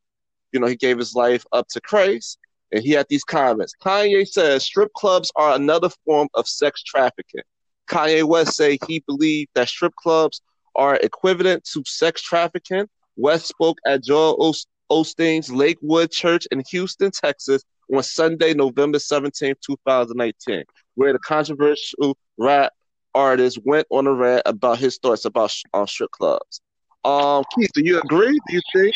you 0.52 0.60
know, 0.60 0.66
he 0.66 0.76
gave 0.76 0.98
his 0.98 1.14
life 1.14 1.46
up 1.52 1.66
to 1.68 1.80
Christ. 1.80 2.36
And 2.72 2.82
he 2.82 2.90
had 2.92 3.06
these 3.08 3.24
comments. 3.24 3.74
Kanye 3.82 4.26
says 4.26 4.64
strip 4.64 4.92
clubs 4.94 5.30
are 5.36 5.54
another 5.54 5.90
form 6.04 6.28
of 6.34 6.48
sex 6.48 6.82
trafficking. 6.82 7.42
Kanye 7.88 8.24
West 8.24 8.56
say 8.56 8.78
he 8.88 9.04
believed 9.06 9.50
that 9.54 9.68
strip 9.68 9.94
clubs 9.96 10.40
are 10.74 10.96
equivalent 10.96 11.64
to 11.72 11.82
sex 11.86 12.22
trafficking. 12.22 12.86
West 13.16 13.46
spoke 13.46 13.78
at 13.86 14.02
Joel 14.02 14.54
Osteen's 14.90 15.50
Lakewood 15.52 16.10
Church 16.10 16.46
in 16.50 16.62
Houston, 16.70 17.10
Texas 17.10 17.62
on 17.92 18.02
Sunday, 18.02 18.54
November 18.54 18.98
17, 18.98 19.54
2019, 19.64 20.64
where 20.94 21.12
the 21.12 21.18
controversial 21.18 22.16
rap 22.38 22.72
artist 23.14 23.58
went 23.64 23.86
on 23.90 24.06
a 24.06 24.12
rant 24.12 24.42
about 24.46 24.78
his 24.78 24.98
thoughts 24.98 25.24
about 25.24 25.52
on 25.74 25.86
strip 25.86 26.10
clubs. 26.10 26.60
Um, 27.04 27.44
Keith, 27.54 27.70
do 27.74 27.82
you 27.84 28.00
agree? 28.00 28.38
Do 28.48 28.54
you 28.54 28.60
think 28.74 28.94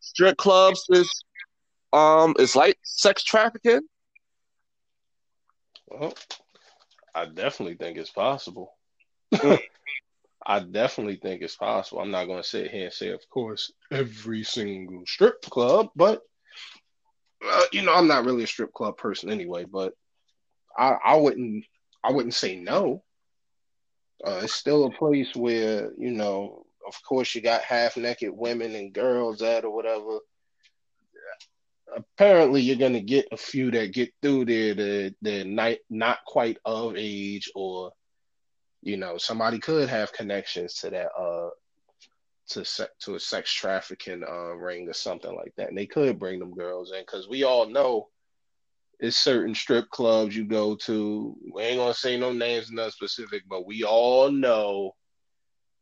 strip 0.00 0.36
clubs 0.36 0.84
is 0.90 1.08
um 1.92 2.34
is 2.38 2.56
like 2.56 2.78
sex 2.82 3.22
trafficking? 3.22 3.82
Well, 5.88 6.14
I 7.14 7.26
definitely 7.26 7.76
think 7.76 7.98
it's 7.98 8.10
possible. 8.10 8.72
I 10.46 10.60
definitely 10.60 11.16
think 11.16 11.42
it's 11.42 11.56
possible. 11.56 12.00
I'm 12.00 12.10
not 12.10 12.26
going 12.26 12.42
to 12.42 12.48
sit 12.48 12.70
here 12.70 12.84
and 12.84 12.92
say, 12.92 13.10
of 13.10 13.28
course, 13.28 13.72
every 13.90 14.42
single 14.42 15.04
strip 15.06 15.42
club, 15.42 15.90
but 15.94 16.22
uh, 17.44 17.64
you 17.72 17.82
know, 17.82 17.94
I'm 17.94 18.06
not 18.06 18.24
really 18.24 18.44
a 18.44 18.46
strip 18.46 18.72
club 18.72 18.96
person 18.96 19.30
anyway. 19.30 19.64
But 19.64 19.94
I, 20.76 20.96
I 21.04 21.16
wouldn't, 21.16 21.64
I 22.02 22.12
wouldn't 22.12 22.34
say 22.34 22.56
no. 22.56 23.02
Uh, 24.24 24.40
it's 24.44 24.54
still 24.54 24.84
a 24.84 24.90
place 24.90 25.34
where 25.34 25.90
you 25.98 26.12
know, 26.12 26.64
of 26.86 26.94
course, 27.02 27.34
you 27.34 27.40
got 27.40 27.62
half 27.62 27.96
naked 27.96 28.30
women 28.32 28.74
and 28.74 28.92
girls 28.92 29.42
at 29.42 29.64
or 29.64 29.74
whatever 29.74 30.18
apparently 31.96 32.60
you're 32.60 32.76
gonna 32.76 33.00
get 33.00 33.26
a 33.32 33.36
few 33.36 33.70
that 33.70 33.92
get 33.92 34.10
through 34.22 34.44
there 34.46 34.74
that 34.74 35.14
they're 35.22 35.44
not 35.44 35.76
not 35.90 36.18
quite 36.26 36.58
of 36.64 36.94
age 36.96 37.50
or 37.54 37.92
you 38.82 38.96
know 38.96 39.18
somebody 39.18 39.58
could 39.58 39.88
have 39.88 40.12
connections 40.12 40.74
to 40.74 40.90
that 40.90 41.10
uh 41.18 41.50
to 42.48 42.64
se- 42.64 42.88
to 43.00 43.14
a 43.14 43.20
sex 43.20 43.52
trafficking 43.52 44.22
uh 44.28 44.54
ring 44.54 44.88
or 44.88 44.92
something 44.92 45.34
like 45.34 45.52
that. 45.56 45.68
And 45.68 45.78
they 45.78 45.86
could 45.86 46.18
bring 46.18 46.38
them 46.38 46.54
girls 46.54 46.92
in 46.92 47.00
because 47.02 47.28
we 47.28 47.44
all 47.44 47.66
know 47.66 48.08
it's 49.00 49.16
certain 49.16 49.54
strip 49.54 49.88
clubs 49.90 50.36
you 50.36 50.44
go 50.44 50.76
to. 50.76 51.36
We 51.54 51.62
ain't 51.62 51.78
gonna 51.78 51.94
say 51.94 52.18
no 52.18 52.32
names 52.32 52.70
nothing 52.70 52.92
specific 52.92 53.42
but 53.48 53.66
we 53.66 53.84
all 53.84 54.30
know 54.30 54.92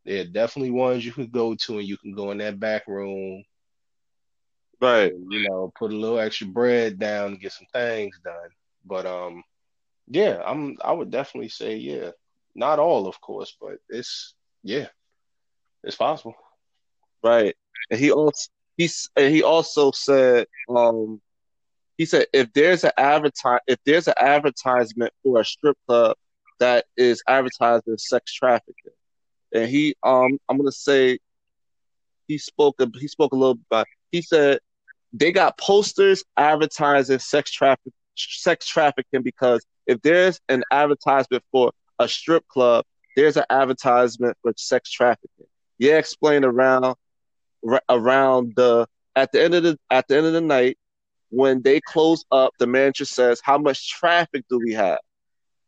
there 0.05 0.23
are 0.23 0.27
definitely 0.27 0.71
ones 0.71 1.05
you 1.05 1.13
could 1.13 1.33
go 1.33 1.55
to 1.55 1.79
and 1.79 1.87
you 1.89 1.97
can 1.99 2.15
go 2.15 2.31
in 2.31 2.39
that 2.39 2.59
back 2.59 2.87
room 2.89 3.45
Right. 4.81 5.13
you 5.13 5.49
know, 5.49 5.73
put 5.79 5.93
a 5.93 5.97
little 5.97 6.19
extra 6.19 6.47
bread 6.47 6.99
down 6.99 7.37
get 7.37 7.53
some 7.53 7.67
things 7.73 8.19
done. 8.25 8.51
But 8.85 9.07
um, 9.07 9.45
yeah, 10.09 10.43
I'm 10.45 10.77
I 10.83 10.93
would 10.93 11.11
definitely 11.11 11.51
say 11.51 11.77
yeah. 11.77 12.11
Not 12.55 12.81
all, 12.81 13.07
of 13.07 13.21
course, 13.21 13.57
but 13.61 13.75
it's 13.89 14.35
yeah, 14.63 14.89
it's 15.85 15.97
possible. 15.97 16.35
Right. 17.23 17.55
And 17.91 18.01
he 18.01 18.11
also 18.11 18.51
he's 18.77 19.11
and 19.17 19.33
he 19.33 19.43
also 19.43 19.91
said 19.93 20.47
um 20.69 21.21
he 21.99 22.07
said 22.07 22.27
if 22.33 22.53
there's 22.53 22.83
an 22.85 22.93
advertise 22.97 23.61
if 23.67 23.79
there's 23.85 24.09
an 24.09 24.15
advertisement 24.19 25.13
for 25.23 25.41
a 25.41 25.45
strip 25.45 25.77
club 25.87 26.17
that 26.59 26.87
is 26.97 27.23
advertising 27.29 27.99
sex 27.99 28.33
trafficking, 28.33 28.93
and 29.53 29.69
he 29.69 29.95
um 30.03 30.39
I'm 30.49 30.57
gonna 30.57 30.73
say 30.73 31.19
he 32.27 32.39
spoke 32.39 32.81
he 32.99 33.09
spoke 33.09 33.33
a 33.33 33.37
little 33.37 33.59
about 33.71 33.87
he 34.11 34.23
said 34.23 34.59
they 35.13 35.33
got 35.33 35.59
posters 35.59 36.25
advertising 36.37 37.19
sex 37.19 37.51
traffic 37.51 37.93
sex 38.17 38.67
trafficking 38.67 39.23
because 39.23 39.65
if 39.87 40.01
there's 40.03 40.41
an 40.49 40.63
advertisement 40.71 41.43
for 41.51 41.73
a 41.99 42.09
strip 42.09 42.47
club, 42.49 42.85
there's 43.17 43.37
an 43.37 43.45
advertisement 43.51 44.37
for 44.43 44.53
sex 44.57 44.91
trafficking. 44.91 45.47
Yeah, 45.79 45.97
explain 45.97 46.45
around 46.45 46.95
around 47.89 48.55
the 48.57 48.87
at 49.17 49.33
the 49.33 49.43
end 49.43 49.55
of 49.55 49.63
the 49.63 49.79
at 49.91 50.07
the 50.09 50.17
end 50.17 50.27
of 50.27 50.33
the 50.33 50.41
night 50.41 50.79
when 51.31 51.63
they 51.63 51.81
close 51.81 52.25
up, 52.33 52.53
the 52.59 52.67
manager 52.67 53.05
says, 53.05 53.41
"How 53.43 53.59
much 53.59 53.89
traffic 53.89 54.45
do 54.51 54.59
we 54.59 54.73
have?" 54.75 54.99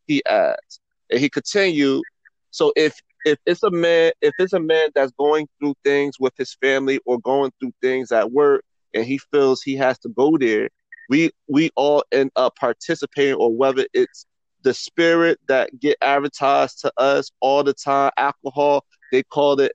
He 0.07 0.25
adds, 0.27 0.81
and 1.11 1.21
he 1.21 1.29
continued. 1.29 2.03
So 2.51 2.73
if 2.77 3.01
if 3.25 3.39
it's 3.47 3.63
a 3.63 3.71
man, 3.71 4.13
if 4.21 4.35
it's 4.39 4.53
a 4.53 4.61
man 4.61 4.91
that's 4.95 5.13
going 5.13 5.49
through 5.59 5.75
things 5.85 6.19
with 6.19 6.35
his 6.37 6.55
family 6.55 7.01
or 7.07 7.19
going 7.21 7.53
through 7.61 7.73
things 7.81 8.13
at 8.13 8.31
work, 8.31 8.65
and 8.95 9.05
he 9.05 9.19
feels 9.19 9.63
he 9.63 9.77
has 9.77 9.99
to 10.01 10.09
go 10.11 10.37
there, 10.39 10.69
we 11.09 11.31
we 11.49 11.71
all 11.77 12.05
end 12.13 12.31
up 12.37 12.57
participating, 12.57 13.35
or 13.35 13.51
whether 13.55 13.87
it's 13.93 14.27
the 14.63 14.75
spirit 14.75 15.39
that 15.49 15.79
get 15.81 15.97
advertised 16.03 16.81
to 16.81 16.93
us 16.97 17.31
all 17.41 17.65
the 17.65 17.75
time, 17.75 18.11
alcohol, 18.17 18.85
they 19.11 19.23
call 19.23 19.61
it 19.61 19.73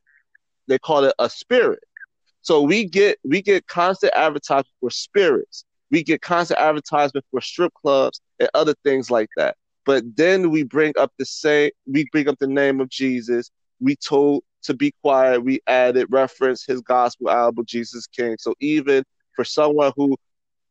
they 0.67 0.77
call 0.79 1.05
it 1.05 1.15
a 1.19 1.29
spirit. 1.29 1.79
So 2.41 2.61
we 2.61 2.85
get 2.85 3.19
we 3.23 3.41
get 3.41 3.67
constant 3.67 4.13
advertisement 4.15 4.67
for 4.79 4.89
spirits. 4.89 5.65
We 5.91 6.03
get 6.03 6.21
constant 6.21 6.59
advertisement 6.59 7.25
for 7.31 7.41
strip 7.41 7.73
clubs 7.73 8.21
and 8.39 8.49
other 8.53 8.75
things 8.83 9.09
like 9.09 9.29
that. 9.37 9.55
But 9.85 10.03
then 10.15 10.49
we 10.49 10.63
bring 10.63 10.93
up 10.97 11.11
the 11.17 11.25
same 11.25 11.71
we 11.85 12.07
bring 12.11 12.27
up 12.27 12.37
the 12.39 12.47
name 12.47 12.79
of 12.79 12.89
Jesus. 12.89 13.51
We 13.79 13.95
told 13.95 14.43
to 14.67 14.73
be 14.73 14.93
quiet, 15.01 15.43
we 15.43 15.59
added 15.67 16.07
reference 16.09 16.65
his 16.65 16.81
gospel 16.81 17.29
album, 17.29 17.65
Jesus 17.65 18.07
King. 18.07 18.37
So 18.39 18.53
even 18.59 19.03
for 19.35 19.43
someone 19.43 19.91
who 19.95 20.15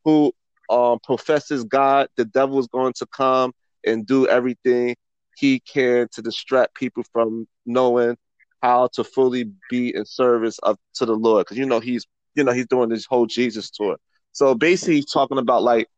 who 0.04 0.32
um, 0.70 0.98
professes 1.02 1.64
God, 1.64 2.09
the 2.16 2.24
devil 2.24 2.59
is 2.59 2.68
going 2.68 2.92
to 2.94 3.06
come 3.06 3.52
and 3.85 4.06
do 4.06 4.26
everything 4.28 4.94
he 5.37 5.61
can 5.61 6.09
to 6.12 6.22
distract 6.22 6.74
people 6.74 7.02
from 7.12 7.46
knowing 7.66 8.16
how 8.62 8.88
to 8.94 9.04
fully 9.04 9.50
be 9.70 9.94
in 9.94 10.04
service 10.04 10.59
of 10.61 10.78
to 10.94 11.06
the 11.06 11.14
Lord. 11.14 11.46
Because 11.46 11.59
you 11.59 11.66
know 11.66 11.80
he's 11.80 12.06
you 12.35 12.44
know 12.44 12.52
he's 12.52 12.66
doing 12.66 12.88
this 12.88 13.06
whole 13.06 13.26
Jesus 13.26 13.70
tour. 13.70 13.96
So 14.32 14.54
basically, 14.54 14.96
he's 14.96 15.11
talking 15.11 15.38
about 15.38 15.62
like 15.62 15.88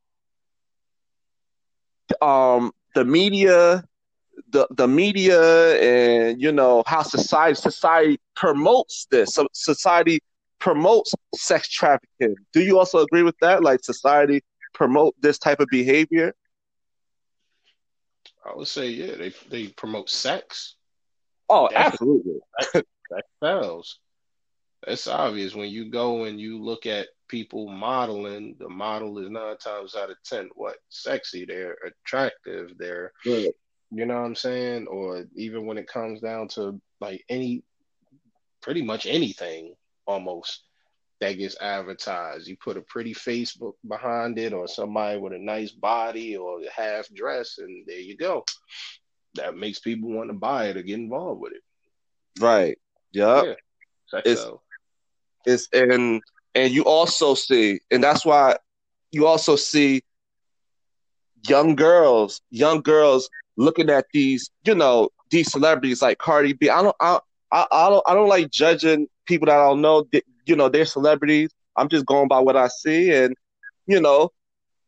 um 2.22 2.72
the 2.94 3.04
media 3.04 3.84
the 4.50 4.66
the 4.70 4.88
media 4.88 5.76
and 5.80 6.40
you 6.40 6.52
know 6.52 6.82
how 6.86 7.02
society 7.02 7.54
society 7.54 8.20
promotes 8.34 9.06
this. 9.10 9.34
So 9.34 9.46
society 9.52 10.20
promotes 10.58 11.14
sex 11.34 11.68
trafficking. 11.68 12.36
Do 12.52 12.60
you 12.60 12.78
also 12.78 12.98
agree 13.00 13.22
with 13.22 13.38
that? 13.40 13.62
Like 13.62 13.84
society 13.84 14.42
promote 14.74 15.14
this 15.20 15.38
type 15.38 15.60
of 15.60 15.68
behavior? 15.70 16.34
I 18.44 18.54
would 18.54 18.68
say 18.68 18.88
yeah, 18.88 19.16
they 19.16 19.32
they 19.50 19.68
promote 19.68 20.10
sex. 20.10 20.76
Oh, 21.48 21.68
absolutely. 21.74 22.40
That, 22.74 22.86
that 23.10 23.24
sells. 23.42 24.00
It's 24.86 25.06
obvious 25.06 25.54
when 25.54 25.70
you 25.70 25.90
go 25.90 26.24
and 26.24 26.38
you 26.40 26.62
look 26.62 26.86
at 26.86 27.08
people 27.28 27.68
modeling. 27.68 28.56
The 28.58 28.68
model 28.68 29.18
is 29.18 29.30
nine 29.30 29.56
times 29.58 29.94
out 29.94 30.10
of 30.10 30.16
ten 30.24 30.50
what 30.54 30.76
sexy. 30.88 31.44
They're 31.44 31.76
attractive. 31.84 32.72
They're 32.78 33.12
Good. 33.24 33.52
You 33.90 34.06
know 34.06 34.14
what 34.14 34.26
I'm 34.26 34.34
saying? 34.34 34.86
Or 34.86 35.24
even 35.34 35.66
when 35.66 35.78
it 35.78 35.88
comes 35.88 36.20
down 36.20 36.48
to 36.48 36.80
like 37.00 37.24
any 37.28 37.62
pretty 38.60 38.82
much 38.82 39.06
anything 39.06 39.74
almost 40.06 40.62
that 41.20 41.32
gets 41.32 41.60
advertised. 41.60 42.46
You 42.46 42.56
put 42.56 42.76
a 42.76 42.82
pretty 42.82 43.12
face 43.12 43.58
behind 43.86 44.38
it 44.38 44.52
or 44.52 44.68
somebody 44.68 45.18
with 45.18 45.32
a 45.32 45.38
nice 45.38 45.72
body 45.72 46.36
or 46.36 46.60
half 46.74 47.08
dress 47.12 47.58
and 47.58 47.84
there 47.86 48.00
you 48.00 48.16
go. 48.16 48.44
That 49.34 49.56
makes 49.56 49.78
people 49.78 50.10
want 50.10 50.30
to 50.30 50.34
buy 50.34 50.66
it 50.66 50.76
or 50.76 50.82
get 50.82 50.98
involved 50.98 51.40
with 51.40 51.52
it. 51.52 51.62
Right. 52.40 52.78
Yep. 53.12 53.44
Yeah. 54.12 54.20
It's-. 54.24 54.46
It's 55.46 55.68
and 55.72 56.20
and 56.54 56.72
you 56.72 56.84
also 56.84 57.34
see, 57.34 57.80
and 57.90 58.02
that's 58.02 58.24
why 58.24 58.56
you 59.12 59.26
also 59.26 59.56
see 59.56 60.02
young 61.48 61.74
girls, 61.74 62.42
young 62.50 62.82
girls 62.82 63.30
looking 63.58 63.90
at 63.90 64.06
these, 64.12 64.50
you 64.64 64.74
know, 64.74 65.10
these 65.30 65.50
celebrities 65.52 66.00
like 66.00 66.18
Cardi 66.18 66.54
B. 66.54 66.70
I 66.70 66.80
don't, 66.82 66.96
I, 67.00 67.18
I, 67.52 67.66
I 67.70 67.88
don't, 67.90 68.02
I 68.06 68.14
don't 68.14 68.28
like 68.28 68.50
judging 68.50 69.06
people 69.26 69.46
that 69.46 69.58
I 69.58 69.66
don't 69.66 69.82
know. 69.82 70.06
That, 70.12 70.24
you 70.46 70.56
know, 70.56 70.68
they're 70.70 70.86
celebrities. 70.86 71.50
I'm 71.76 71.88
just 71.88 72.06
going 72.06 72.28
by 72.28 72.40
what 72.40 72.56
I 72.56 72.68
see, 72.68 73.12
and 73.12 73.36
you 73.86 74.00
know, 74.00 74.30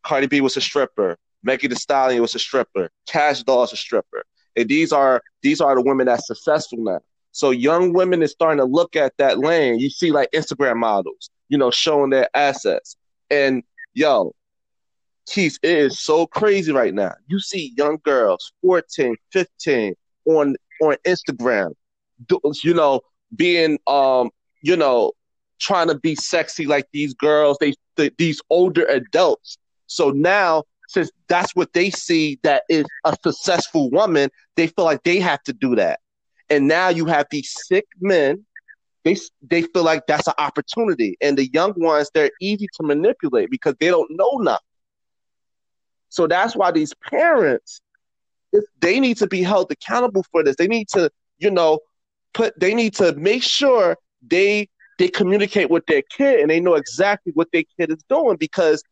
Cardi 0.02 0.26
B 0.26 0.40
was 0.40 0.56
a 0.56 0.60
stripper. 0.60 1.16
Megan 1.42 1.70
Thee 1.70 1.76
Stallion 1.76 2.22
was 2.22 2.34
a 2.34 2.38
stripper. 2.38 2.90
Cash 3.06 3.42
Doll 3.42 3.58
Doll's 3.58 3.72
a 3.72 3.76
stripper. 3.76 4.24
and 4.56 4.68
these 4.68 4.92
are 4.92 5.22
these 5.42 5.60
are 5.60 5.74
the 5.74 5.82
women 5.82 6.06
that's 6.06 6.26
successful 6.26 6.78
now. 6.80 7.00
So 7.32 7.50
young 7.50 7.92
women 7.92 8.22
is 8.22 8.32
starting 8.32 8.58
to 8.58 8.64
look 8.64 8.96
at 8.96 9.16
that 9.18 9.38
lane. 9.38 9.78
You 9.78 9.88
see 9.88 10.10
like 10.10 10.30
Instagram 10.32 10.76
models, 10.76 11.30
you 11.48 11.56
know, 11.56 11.70
showing 11.70 12.10
their 12.10 12.28
assets. 12.34 12.96
And 13.30 13.62
yo, 13.94 14.34
Keith, 15.26 15.58
it 15.62 15.78
is 15.78 16.00
so 16.00 16.26
crazy 16.26 16.72
right 16.72 16.94
now. 16.94 17.14
You 17.28 17.40
see 17.40 17.72
young 17.76 17.98
girls, 18.04 18.52
14, 18.62 19.16
15, 19.32 19.94
on 20.26 20.56
on 20.82 20.96
Instagram, 21.06 21.72
you 22.64 22.74
know, 22.74 23.00
being 23.36 23.78
um, 23.86 24.30
you 24.62 24.76
know, 24.76 25.12
trying 25.60 25.88
to 25.88 25.98
be 25.98 26.14
sexy 26.14 26.66
like 26.66 26.86
these 26.92 27.14
girls, 27.14 27.58
they, 27.60 27.74
they 27.96 28.10
these 28.18 28.40
older 28.50 28.84
adults. 28.86 29.58
So 29.86 30.10
now 30.10 30.64
since 30.88 31.10
that's 31.28 31.54
what 31.54 31.72
they 31.72 31.90
see 31.90 32.38
that 32.42 32.64
is 32.68 32.84
a 33.04 33.16
successful 33.22 33.90
woman, 33.90 34.28
they 34.56 34.66
feel 34.66 34.84
like 34.84 35.02
they 35.04 35.20
have 35.20 35.42
to 35.44 35.52
do 35.52 35.76
that. 35.76 36.00
And 36.48 36.66
now 36.66 36.88
you 36.88 37.06
have 37.06 37.26
these 37.30 37.52
sick 37.66 37.86
men. 38.00 38.44
They 39.04 39.16
they 39.40 39.62
feel 39.62 39.84
like 39.84 40.02
that's 40.06 40.26
an 40.26 40.34
opportunity, 40.38 41.16
and 41.22 41.38
the 41.38 41.48
young 41.52 41.72
ones 41.76 42.10
they're 42.12 42.32
easy 42.40 42.68
to 42.74 42.82
manipulate 42.82 43.50
because 43.50 43.74
they 43.80 43.88
don't 43.88 44.10
know 44.10 44.38
nothing. 44.38 44.58
So 46.10 46.26
that's 46.26 46.54
why 46.54 46.70
these 46.72 46.92
parents, 46.94 47.80
they 48.80 49.00
need 49.00 49.16
to 49.18 49.26
be 49.26 49.42
held 49.42 49.70
accountable 49.70 50.24
for 50.30 50.44
this. 50.44 50.56
They 50.56 50.68
need 50.68 50.88
to, 50.88 51.10
you 51.38 51.50
know, 51.50 51.78
put. 52.34 52.58
They 52.58 52.74
need 52.74 52.94
to 52.96 53.14
make 53.14 53.42
sure 53.42 53.96
they 54.26 54.68
they 54.98 55.08
communicate 55.08 55.70
with 55.70 55.86
their 55.86 56.02
kid 56.02 56.40
and 56.40 56.50
they 56.50 56.60
know 56.60 56.74
exactly 56.74 57.32
what 57.34 57.48
their 57.52 57.62
kid 57.78 57.90
is 57.90 58.02
doing 58.08 58.36
because 58.36 58.82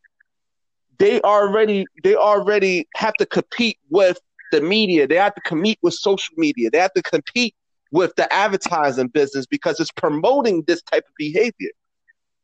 they 0.98 1.20
already 1.22 1.84
they 2.02 2.14
already 2.14 2.88
have 2.96 3.14
to 3.14 3.26
compete 3.26 3.78
with 3.90 4.18
the 4.52 4.60
media. 4.60 5.06
They 5.06 5.16
have 5.16 5.34
to 5.34 5.40
compete 5.42 5.78
with 5.82 5.94
social 5.94 6.34
media. 6.36 6.70
They 6.70 6.78
have 6.78 6.94
to 6.94 7.02
compete 7.02 7.54
with 7.90 8.14
the 8.16 8.32
advertising 8.32 9.08
business 9.08 9.46
because 9.46 9.80
it's 9.80 9.90
promoting 9.92 10.62
this 10.66 10.82
type 10.82 11.04
of 11.06 11.14
behavior. 11.16 11.70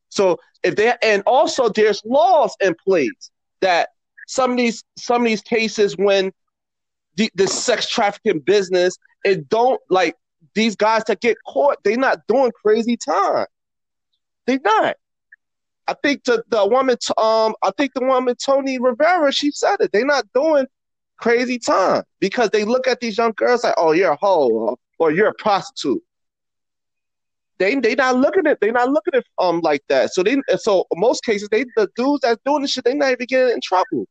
So 0.09 0.39
if 0.63 0.77
they 0.77 0.95
and 1.03 1.23
also 1.27 1.69
there's 1.69 2.03
laws 2.05 2.55
in 2.61 2.75
place 2.85 3.31
that 3.61 3.91
some 4.27 4.53
of 4.53 4.57
these 4.57 4.83
some 4.97 5.23
of 5.23 5.27
these 5.27 5.43
cases 5.43 5.97
when 5.97 6.33
the, 7.17 7.31
the 7.35 7.47
sex 7.47 7.89
trafficking 7.89 8.41
business 8.41 8.97
it 9.25 9.49
don't 9.49 9.81
like 9.91 10.15
these 10.55 10.77
guys 10.77 11.03
that 11.07 11.21
get 11.21 11.37
caught 11.47 11.79
they're 11.85 11.97
not 11.97 12.19
doing 12.29 12.53
crazy 12.63 12.97
time 12.97 13.47
they're 14.47 14.61
not 14.65 14.97
i 15.89 15.95
think 16.03 16.25
the, 16.25 16.43
the 16.49 16.67
woman 16.67 16.97
um 17.19 17.55
i 17.63 17.71
think 17.77 17.93
the 17.95 18.05
woman 18.05 18.35
tony 18.37 18.79
rivera 18.79 19.33
she 19.33 19.51
said 19.51 19.77
it 19.81 19.91
they're 19.93 20.05
not 20.05 20.25
doing 20.35 20.67
crazy 21.17 21.59
time 21.59 22.03
because 22.21 22.51
they 22.51 22.65
look 22.65 22.87
at 22.87 23.01
these 23.01 23.17
young 23.17 23.33
girls 23.37 23.65
like 23.65 23.75
oh 23.77 23.93
you're 23.93 24.13
a 24.13 24.17
hoe 24.17 24.77
or 24.99 25.13
you're 25.13 25.29
a 25.29 25.35
prostitute 25.35 26.03
they 27.59 27.75
they 27.77 27.95
not 27.95 28.17
looking 28.17 28.47
at 28.47 28.61
they 28.61 28.71
not 28.71 28.91
looking 28.91 29.15
at 29.15 29.25
um 29.39 29.61
like 29.61 29.83
that. 29.89 30.13
So 30.13 30.23
they 30.23 30.37
so 30.57 30.87
most 30.95 31.25
cases 31.25 31.49
they 31.51 31.65
the 31.77 31.89
dudes 31.97 32.23
that's 32.23 32.41
doing 32.45 32.63
this 32.63 32.73
shit 32.73 32.85
they 32.85 32.95
not 32.95 33.13
even 33.13 33.27
getting 33.27 33.55
in 33.55 33.61
trouble. 33.63 34.07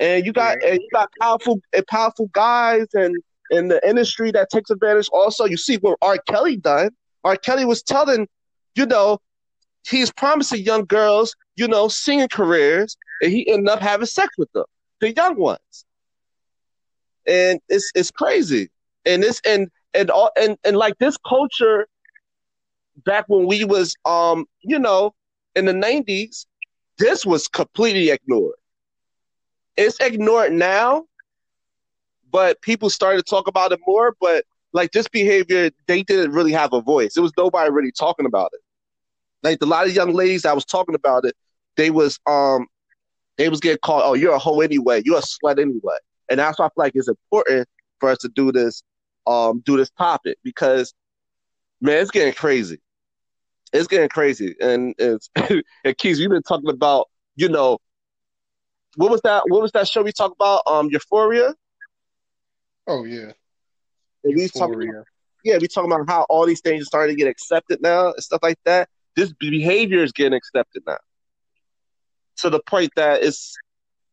And 0.00 0.24
you 0.24 0.32
got 0.32 0.62
and 0.62 0.80
you 0.80 0.88
got 0.92 1.10
powerful 1.20 1.60
and 1.74 1.86
powerful 1.86 2.28
guys 2.32 2.86
and 2.94 3.16
in 3.50 3.68
the 3.68 3.86
industry 3.88 4.30
that 4.32 4.50
takes 4.50 4.70
advantage. 4.70 5.08
Also, 5.12 5.44
you 5.44 5.56
see 5.56 5.76
what 5.76 5.98
R. 6.02 6.18
Kelly 6.28 6.56
done. 6.56 6.90
R. 7.24 7.36
Kelly 7.36 7.64
was 7.64 7.82
telling, 7.82 8.28
you 8.74 8.86
know, 8.86 9.18
he's 9.88 10.12
promising 10.12 10.62
young 10.62 10.84
girls, 10.84 11.34
you 11.56 11.66
know, 11.66 11.88
singing 11.88 12.28
careers, 12.28 12.96
and 13.22 13.32
he 13.32 13.48
ended 13.48 13.68
up 13.68 13.80
having 13.80 14.06
sex 14.06 14.28
with 14.38 14.52
them, 14.52 14.64
the 15.00 15.12
young 15.14 15.36
ones. 15.36 15.84
And 17.26 17.60
it's 17.68 17.90
it's 17.94 18.10
crazy. 18.10 18.68
And 19.04 19.22
this 19.22 19.40
and 19.44 19.68
and 19.94 20.10
all 20.10 20.30
and, 20.40 20.56
and 20.64 20.76
like 20.76 20.96
this 20.98 21.16
culture 21.28 21.88
back 23.04 23.24
when 23.28 23.46
we 23.46 23.64
was 23.64 23.96
um, 24.04 24.46
you 24.60 24.78
know, 24.78 25.12
in 25.56 25.64
the 25.64 25.72
nineties, 25.72 26.46
this 26.98 27.26
was 27.26 27.48
completely 27.48 28.10
ignored 28.10 28.54
it's 29.78 29.98
ignored 30.00 30.52
now, 30.52 31.04
but 32.30 32.60
people 32.60 32.90
started 32.90 33.24
to 33.24 33.30
talk 33.30 33.46
about 33.46 33.72
it 33.72 33.80
more. 33.86 34.14
But 34.20 34.44
like 34.72 34.90
this 34.90 35.08
behavior, 35.08 35.70
they 35.86 36.02
didn't 36.02 36.32
really 36.32 36.52
have 36.52 36.72
a 36.72 36.82
voice. 36.82 37.16
It 37.16 37.20
was 37.20 37.32
nobody 37.38 37.70
really 37.70 37.92
talking 37.92 38.26
about 38.26 38.50
it. 38.52 38.60
Like 39.42 39.62
a 39.62 39.66
lot 39.66 39.86
of 39.86 39.94
young 39.94 40.12
ladies 40.12 40.42
that 40.42 40.54
was 40.54 40.64
talking 40.64 40.96
about 40.96 41.24
it, 41.24 41.34
they 41.76 41.90
was 41.90 42.18
um 42.26 42.66
they 43.36 43.48
was 43.48 43.60
getting 43.60 43.78
called, 43.78 44.02
oh, 44.04 44.14
you're 44.14 44.34
a 44.34 44.38
hoe 44.38 44.60
anyway, 44.60 45.00
you're 45.04 45.18
a 45.18 45.22
slut 45.22 45.60
anyway. 45.60 45.96
And 46.28 46.40
that's 46.40 46.58
why 46.58 46.66
I 46.66 46.68
feel 46.68 46.84
like 46.84 46.92
it's 46.96 47.08
important 47.08 47.68
for 48.00 48.08
us 48.10 48.18
to 48.18 48.28
do 48.28 48.50
this, 48.50 48.82
um, 49.28 49.62
do 49.64 49.76
this 49.76 49.90
topic 49.90 50.38
because 50.42 50.92
man, 51.80 52.02
it's 52.02 52.10
getting 52.10 52.34
crazy. 52.34 52.80
It's 53.72 53.86
getting 53.86 54.08
crazy. 54.08 54.56
And 54.60 54.92
it's 54.98 55.30
and 55.36 55.98
Keith, 55.98 56.18
you've 56.18 56.32
been 56.32 56.42
talking 56.42 56.68
about, 56.68 57.08
you 57.36 57.48
know, 57.48 57.78
what 58.98 59.12
was 59.12 59.20
that? 59.22 59.44
What 59.46 59.62
was 59.62 59.70
that 59.72 59.86
show 59.86 60.02
we 60.02 60.10
talked 60.10 60.34
about? 60.34 60.62
Um, 60.66 60.88
Euphoria. 60.90 61.54
Oh 62.88 63.04
yeah. 63.04 63.30
And 64.24 64.34
we 64.36 64.48
talking 64.48 64.90
about, 64.90 65.04
yeah, 65.44 65.58
we 65.60 65.68
talking 65.68 65.92
about 65.92 66.08
how 66.08 66.26
all 66.28 66.44
these 66.46 66.60
things 66.60 66.82
are 66.82 66.86
starting 66.86 67.16
to 67.16 67.22
get 67.22 67.30
accepted 67.30 67.80
now 67.80 68.06
and 68.06 68.22
stuff 68.22 68.40
like 68.42 68.58
that. 68.64 68.88
This 69.14 69.32
behavior 69.32 70.02
is 70.02 70.10
getting 70.10 70.34
accepted 70.34 70.82
now, 70.84 70.98
to 72.38 72.50
the 72.50 72.60
point 72.66 72.90
that 72.96 73.22
it's 73.22 73.54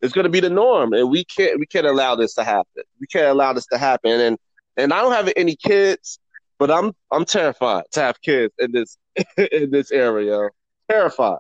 it's 0.02 0.14
going 0.14 0.26
to 0.26 0.30
be 0.30 0.40
the 0.40 0.52
norm, 0.52 0.94
and 0.94 1.10
we 1.10 1.26
can't 1.26 1.60
we 1.60 1.66
can't 1.66 1.88
allow 1.88 2.16
this 2.16 2.36
to 2.36 2.44
happen. 2.44 2.84
We 3.02 3.08
can't 3.08 3.28
allow 3.28 3.54
this 3.54 3.66
to 3.72 3.80
happen. 3.80 4.20
And 4.20 4.38
and 4.78 4.94
I 4.94 5.02
don't 5.02 5.14
have 5.14 5.34
any 5.36 5.56
kids, 5.56 6.20
but 6.60 6.70
I'm 6.70 6.94
I'm 7.12 7.26
terrified 7.26 7.86
to 7.94 8.02
have 8.02 8.22
kids 8.22 8.54
in 8.60 8.72
this 8.72 9.00
in 9.52 9.72
this 9.72 9.92
area. 9.92 10.50
Terrified. 10.92 11.40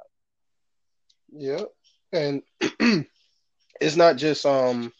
Yeah, 1.31 1.61
and 2.11 2.41
it's 3.81 3.95
not 3.95 4.17
just 4.17 4.45
um 4.45 4.91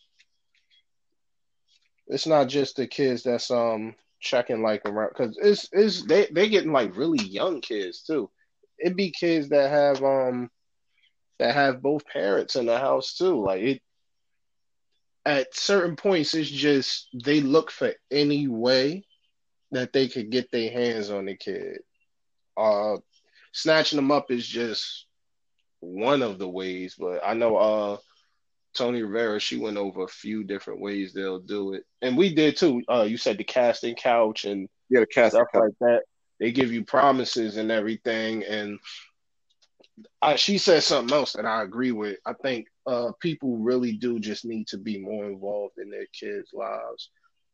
it's 2.08 2.28
not 2.28 2.48
just 2.48 2.76
the 2.76 2.88
kids 2.88 3.24
that's 3.24 3.52
um 3.52 3.96
checking 4.22 4.62
like 4.62 4.82
around 4.86 5.10
because 5.10 5.38
it's 5.42 5.68
it's 5.72 6.06
they 6.06 6.28
they 6.32 6.50
getting 6.50 6.72
like 6.72 6.96
really 6.96 7.24
young 7.24 7.62
kids 7.62 8.04
too. 8.04 8.30
It'd 8.80 8.98
be 8.98 9.12
kids 9.12 9.50
that 9.50 9.70
have 9.70 10.04
um 10.04 10.50
that 11.40 11.54
have 11.54 11.82
both 11.82 12.06
parents 12.08 12.56
in 12.56 12.66
the 12.66 12.78
house 12.78 13.16
too. 13.16 13.44
Like 13.44 13.62
it 13.62 13.82
at 15.26 15.56
certain 15.56 15.96
points 15.96 16.34
it's 16.34 16.50
just 16.50 17.08
they 17.26 17.42
look 17.42 17.72
for 17.72 17.92
any 18.12 18.48
way 18.48 19.04
that 19.72 19.92
they 19.94 20.08
could 20.08 20.30
get 20.32 20.52
their 20.52 20.72
hands 20.72 21.10
on 21.12 21.26
the 21.26 21.36
kid. 21.36 21.80
Uh 22.58 22.98
snatching 23.54 23.98
them 23.98 24.12
up 24.12 24.32
is 24.32 24.48
just 24.48 25.06
one 25.80 26.22
of 26.22 26.38
the 26.40 26.48
ways, 26.50 26.96
but 26.98 27.22
I 27.26 27.34
know 27.34 27.58
uh 27.58 27.98
Tony 28.76 29.02
Rivera, 29.02 29.40
she 29.40 29.58
went 29.58 29.78
over 29.78 30.04
a 30.04 30.08
few 30.08 30.44
different 30.44 30.82
ways 30.82 31.14
they'll 31.14 31.40
do 31.40 31.74
it, 31.74 31.84
and 32.02 32.18
we 32.18 32.34
did 32.34 32.58
too. 32.58 32.82
Uh, 32.90 33.04
you 33.04 33.18
said 33.18 33.38
the 33.38 33.44
casting 33.44 33.96
couch 33.96 34.46
and 34.46 34.68
yeah, 34.90 35.02
the 35.02 35.08
casting 35.08 35.40
stuff 35.40 35.48
couch. 35.54 35.64
like 35.64 35.80
that. 35.80 36.02
They 36.40 36.52
give 36.52 36.72
you 36.72 36.84
promises 36.84 37.58
and 37.58 37.72
everything, 37.72 38.44
and 38.44 38.80
I, 40.22 40.36
she 40.36 40.58
said 40.58 40.84
something 40.84 41.16
else 41.16 41.34
that 41.34 41.46
I 41.46 41.64
agree 41.64 41.92
with. 41.92 42.18
I 42.26 42.34
think 42.34 42.68
uh, 42.86 43.12
people 43.20 43.58
really 43.58 43.94
do 43.94 44.20
just 44.20 44.46
need 44.46 44.68
to 44.68 44.78
be 44.78 44.98
more 44.98 45.26
involved 45.26 45.78
in 45.78 45.90
their 45.90 46.08
kids' 46.08 46.52
lives. 46.54 47.10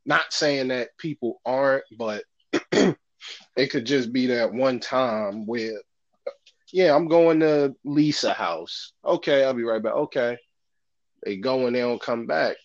Not 0.06 0.34
saying 0.34 0.70
that 0.70 0.98
people 0.98 1.42
aren't, 1.46 1.84
but 1.98 2.24
it 2.72 3.70
could 3.70 3.86
just 3.86 4.12
be 4.12 4.28
that 4.28 4.52
one 4.52 4.80
time 4.80 5.46
where, 5.46 5.80
yeah, 6.72 6.96
I'm 6.96 7.08
going 7.08 7.40
to 7.42 7.76
lease 7.84 8.24
a 8.24 8.34
house. 8.34 8.94
Okay, 9.06 9.44
I'll 9.44 9.54
be 9.54 9.64
right 9.64 9.84
back. 9.84 9.94
Okay, 9.94 10.38
they 11.24 11.38
go 11.38 11.68
and 11.68 11.76
they 11.76 11.82
don't 11.82 12.02
come 12.02 12.26
back. 12.26 12.58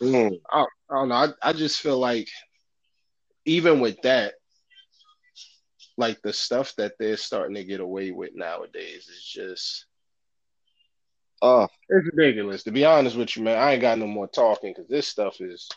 Mm. 0.00 0.40
I, 0.50 0.60
I, 0.90 0.94
don't 0.94 1.08
know. 1.08 1.14
I, 1.14 1.28
I 1.42 1.52
just 1.52 1.80
feel 1.80 1.98
like 1.98 2.28
even 3.44 3.80
with 3.80 4.00
that, 4.02 4.34
like 5.96 6.20
the 6.22 6.32
stuff 6.32 6.74
that 6.76 6.92
they're 6.98 7.16
starting 7.16 7.54
to 7.54 7.64
get 7.64 7.80
away 7.80 8.10
with 8.10 8.34
nowadays 8.34 9.08
is 9.08 9.22
just 9.22 9.86
oh 11.40 11.66
it's 11.88 12.06
ridiculous. 12.14 12.64
To 12.64 12.70
be 12.70 12.84
honest 12.84 13.16
with 13.16 13.34
you, 13.36 13.42
man, 13.44 13.58
I 13.58 13.72
ain't 13.72 13.80
got 13.80 13.98
no 13.98 14.06
more 14.06 14.28
talking 14.28 14.72
because 14.74 14.88
this 14.88 15.08
stuff 15.08 15.40
is 15.40 15.68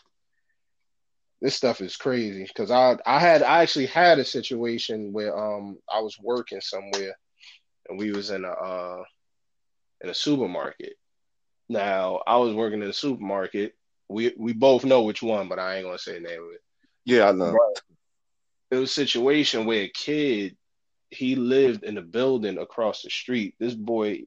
this 1.40 1.54
stuff 1.54 1.80
is 1.80 1.96
crazy. 1.96 2.44
Because 2.44 2.70
I 2.70 2.98
I 3.06 3.18
had 3.18 3.42
I 3.42 3.62
actually 3.62 3.86
had 3.86 4.18
a 4.18 4.24
situation 4.24 5.12
where 5.12 5.36
um 5.36 5.78
I 5.90 6.00
was 6.00 6.18
working 6.20 6.60
somewhere 6.60 7.16
and 7.88 7.98
we 7.98 8.12
was 8.12 8.30
in 8.30 8.44
a 8.44 8.50
uh 8.50 9.02
in 10.02 10.10
a 10.10 10.14
supermarket 10.14 10.94
now, 11.70 12.20
I 12.26 12.36
was 12.36 12.52
working 12.52 12.82
in 12.82 12.90
a 12.90 12.92
supermarket. 12.92 13.74
We 14.08 14.34
we 14.36 14.52
both 14.52 14.84
know 14.84 15.02
which 15.02 15.22
one, 15.22 15.48
but 15.48 15.60
I 15.60 15.76
ain't 15.76 15.86
gonna 15.86 15.98
say 15.98 16.14
the 16.14 16.28
name 16.28 16.42
of 16.42 16.52
it. 16.52 16.60
Yeah, 17.04 17.28
I 17.28 17.32
know. 17.32 17.56
But 17.56 18.76
it 18.76 18.80
was 18.80 18.90
a 18.90 18.94
situation 18.94 19.66
where 19.66 19.84
a 19.84 19.88
kid 19.88 20.56
he 21.10 21.36
lived 21.36 21.84
in 21.84 21.96
a 21.96 22.02
building 22.02 22.58
across 22.58 23.02
the 23.02 23.10
street. 23.10 23.54
This 23.60 23.74
boy, 23.74 24.24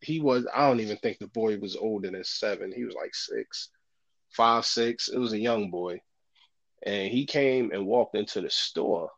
he 0.00 0.20
was 0.20 0.46
I 0.54 0.68
don't 0.68 0.80
even 0.80 0.98
think 0.98 1.18
the 1.18 1.28
boy 1.28 1.58
was 1.58 1.76
older 1.76 2.10
than 2.10 2.24
seven. 2.24 2.72
He 2.72 2.84
was 2.84 2.94
like 2.94 3.14
six, 3.14 3.70
five, 4.30 4.66
six. 4.66 5.08
It 5.08 5.18
was 5.18 5.32
a 5.32 5.38
young 5.38 5.70
boy. 5.70 6.02
And 6.84 7.10
he 7.10 7.24
came 7.24 7.70
and 7.72 7.86
walked 7.86 8.16
into 8.16 8.42
the 8.42 8.50
store. 8.50 9.10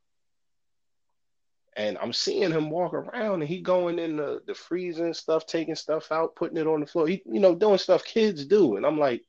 And 1.79 1.97
I'm 1.97 2.12
seeing 2.12 2.51
him 2.51 2.71
walk 2.71 2.93
around 2.93 3.41
and 3.41 3.49
he 3.49 3.61
going 3.61 4.01
in 4.01 4.17
the, 4.17 4.41
the 4.45 4.55
freezer 4.55 5.07
and 5.07 5.14
stuff, 5.14 5.47
taking 5.47 5.77
stuff 5.77 6.11
out, 6.11 6.35
putting 6.35 6.57
it 6.57 6.67
on 6.67 6.81
the 6.81 6.87
floor. 6.87 7.07
He, 7.07 7.23
you 7.25 7.38
know, 7.38 7.55
doing 7.55 7.79
stuff 7.79 8.05
kids 8.05 8.45
do. 8.45 8.77
And 8.77 8.85
I'm 8.85 8.99
like, 8.99 9.23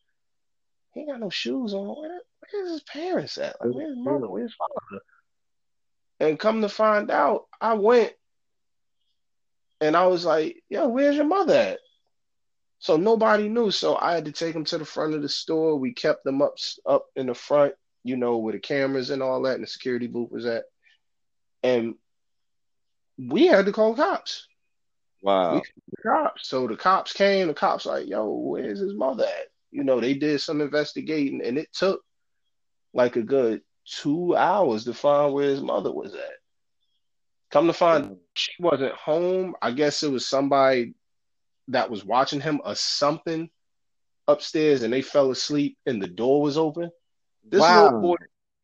he 0.96 1.02
ain't 1.02 1.12
got 1.12 1.20
no 1.20 1.30
shoes 1.30 1.76
on. 1.76 1.88
Where, 1.88 2.22
where's 2.52 2.72
his 2.72 2.82
parents 2.82 3.38
at? 3.38 3.56
Like, 3.62 3.76
where's 3.76 3.96
his 3.96 4.04
mother? 4.04 4.28
Where's 4.28 4.56
father? 4.56 5.04
And 6.20 6.40
come 6.40 6.64
to 6.64 6.70
find 6.70 7.12
out, 7.12 7.46
I 7.62 7.76
went 7.76 8.14
and 9.80 9.96
I 9.96 10.08
was 10.08 10.26
like, 10.26 10.64
yo, 10.70 10.88
where's 10.88 11.18
your 11.18 11.26
mother 11.26 11.54
at? 11.54 11.80
So 12.80 12.98
nobody 12.98 13.48
knew. 13.48 13.70
So 13.70 13.96
I 13.96 14.16
had 14.16 14.26
to 14.26 14.32
take 14.32 14.56
him 14.56 14.66
to 14.66 14.80
the 14.80 14.86
front 14.86 15.14
of 15.14 15.22
the 15.22 15.30
store. 15.30 15.76
We 15.78 15.94
kept 15.94 16.24
them 16.24 16.42
up 16.42 16.56
up 16.84 17.06
in 17.16 17.28
the 17.28 17.36
front, 17.36 17.76
you 18.04 18.18
know, 18.18 18.38
where 18.38 18.54
the 18.54 18.60
cameras 18.60 19.12
and 19.12 19.22
all 19.22 19.44
that 19.44 19.54
and 19.54 19.64
the 19.64 19.68
security 19.68 20.08
booth 20.08 20.32
was 20.32 20.48
at. 20.48 20.64
And 21.62 21.94
we 23.28 23.48
had 23.48 23.66
to 23.66 23.72
call 23.72 23.96
cops. 23.96 24.48
Wow. 25.22 25.62
Cops. 26.02 26.48
So 26.48 26.68
the 26.68 26.78
cops 26.78 27.12
came, 27.12 27.48
the 27.48 27.54
cops 27.54 27.86
like, 27.86 28.08
yo, 28.08 28.30
where's 28.30 28.80
his 28.80 28.94
mother 28.94 29.26
at? 29.26 29.48
You 29.72 29.84
know, 29.84 30.00
they 30.00 30.14
did 30.14 30.40
some 30.42 30.62
investigating 30.62 31.42
and 31.44 31.58
it 31.58 31.72
took 31.74 32.02
like 32.94 33.18
a 33.18 33.22
good 33.22 33.62
two 33.86 34.36
hours 34.36 34.86
to 34.86 34.94
find 34.94 35.34
where 35.34 35.50
his 35.50 35.62
mother 35.62 35.92
was 35.92 36.14
at. 36.14 36.38
Come 37.52 37.68
to 37.68 37.74
find 37.74 38.18
she 38.36 38.52
wasn't 38.60 38.94
home. 38.94 39.56
I 39.62 39.72
guess 39.72 40.04
it 40.04 40.12
was 40.12 40.26
somebody 40.26 40.94
that 41.68 41.90
was 41.90 42.06
watching 42.06 42.40
him 42.40 42.62
or 42.64 42.76
something 42.76 43.50
upstairs 44.28 44.84
and 44.84 44.94
they 44.94 45.02
fell 45.02 45.32
asleep 45.32 45.78
and 45.86 46.02
the 46.02 46.08
door 46.08 46.42
was 46.42 46.58
open. 46.58 46.90
This 47.44 47.62
wow. 47.62 47.86
little 47.86 48.02
boy, 48.02 48.16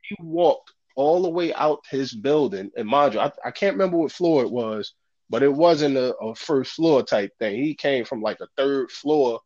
he 0.03 0.15
walked 0.21 0.71
all 0.95 1.21
the 1.21 1.29
way 1.29 1.53
out 1.53 1.83
his 1.89 2.13
building. 2.13 2.71
And 2.75 2.87
mind 2.87 3.13
you, 3.13 3.19
I, 3.19 3.31
I 3.43 3.51
can't 3.51 3.75
remember 3.75 3.97
what 3.97 4.11
floor 4.11 4.43
it 4.43 4.51
was, 4.51 4.93
but 5.29 5.43
it 5.43 5.53
wasn't 5.53 5.97
a, 5.97 6.15
a 6.17 6.35
first 6.35 6.73
floor 6.73 7.03
type 7.03 7.31
thing. 7.39 7.61
He 7.61 7.75
came 7.75 8.05
from 8.05 8.21
like 8.21 8.39
a 8.41 8.47
third 8.57 8.91
floor, 8.91 9.41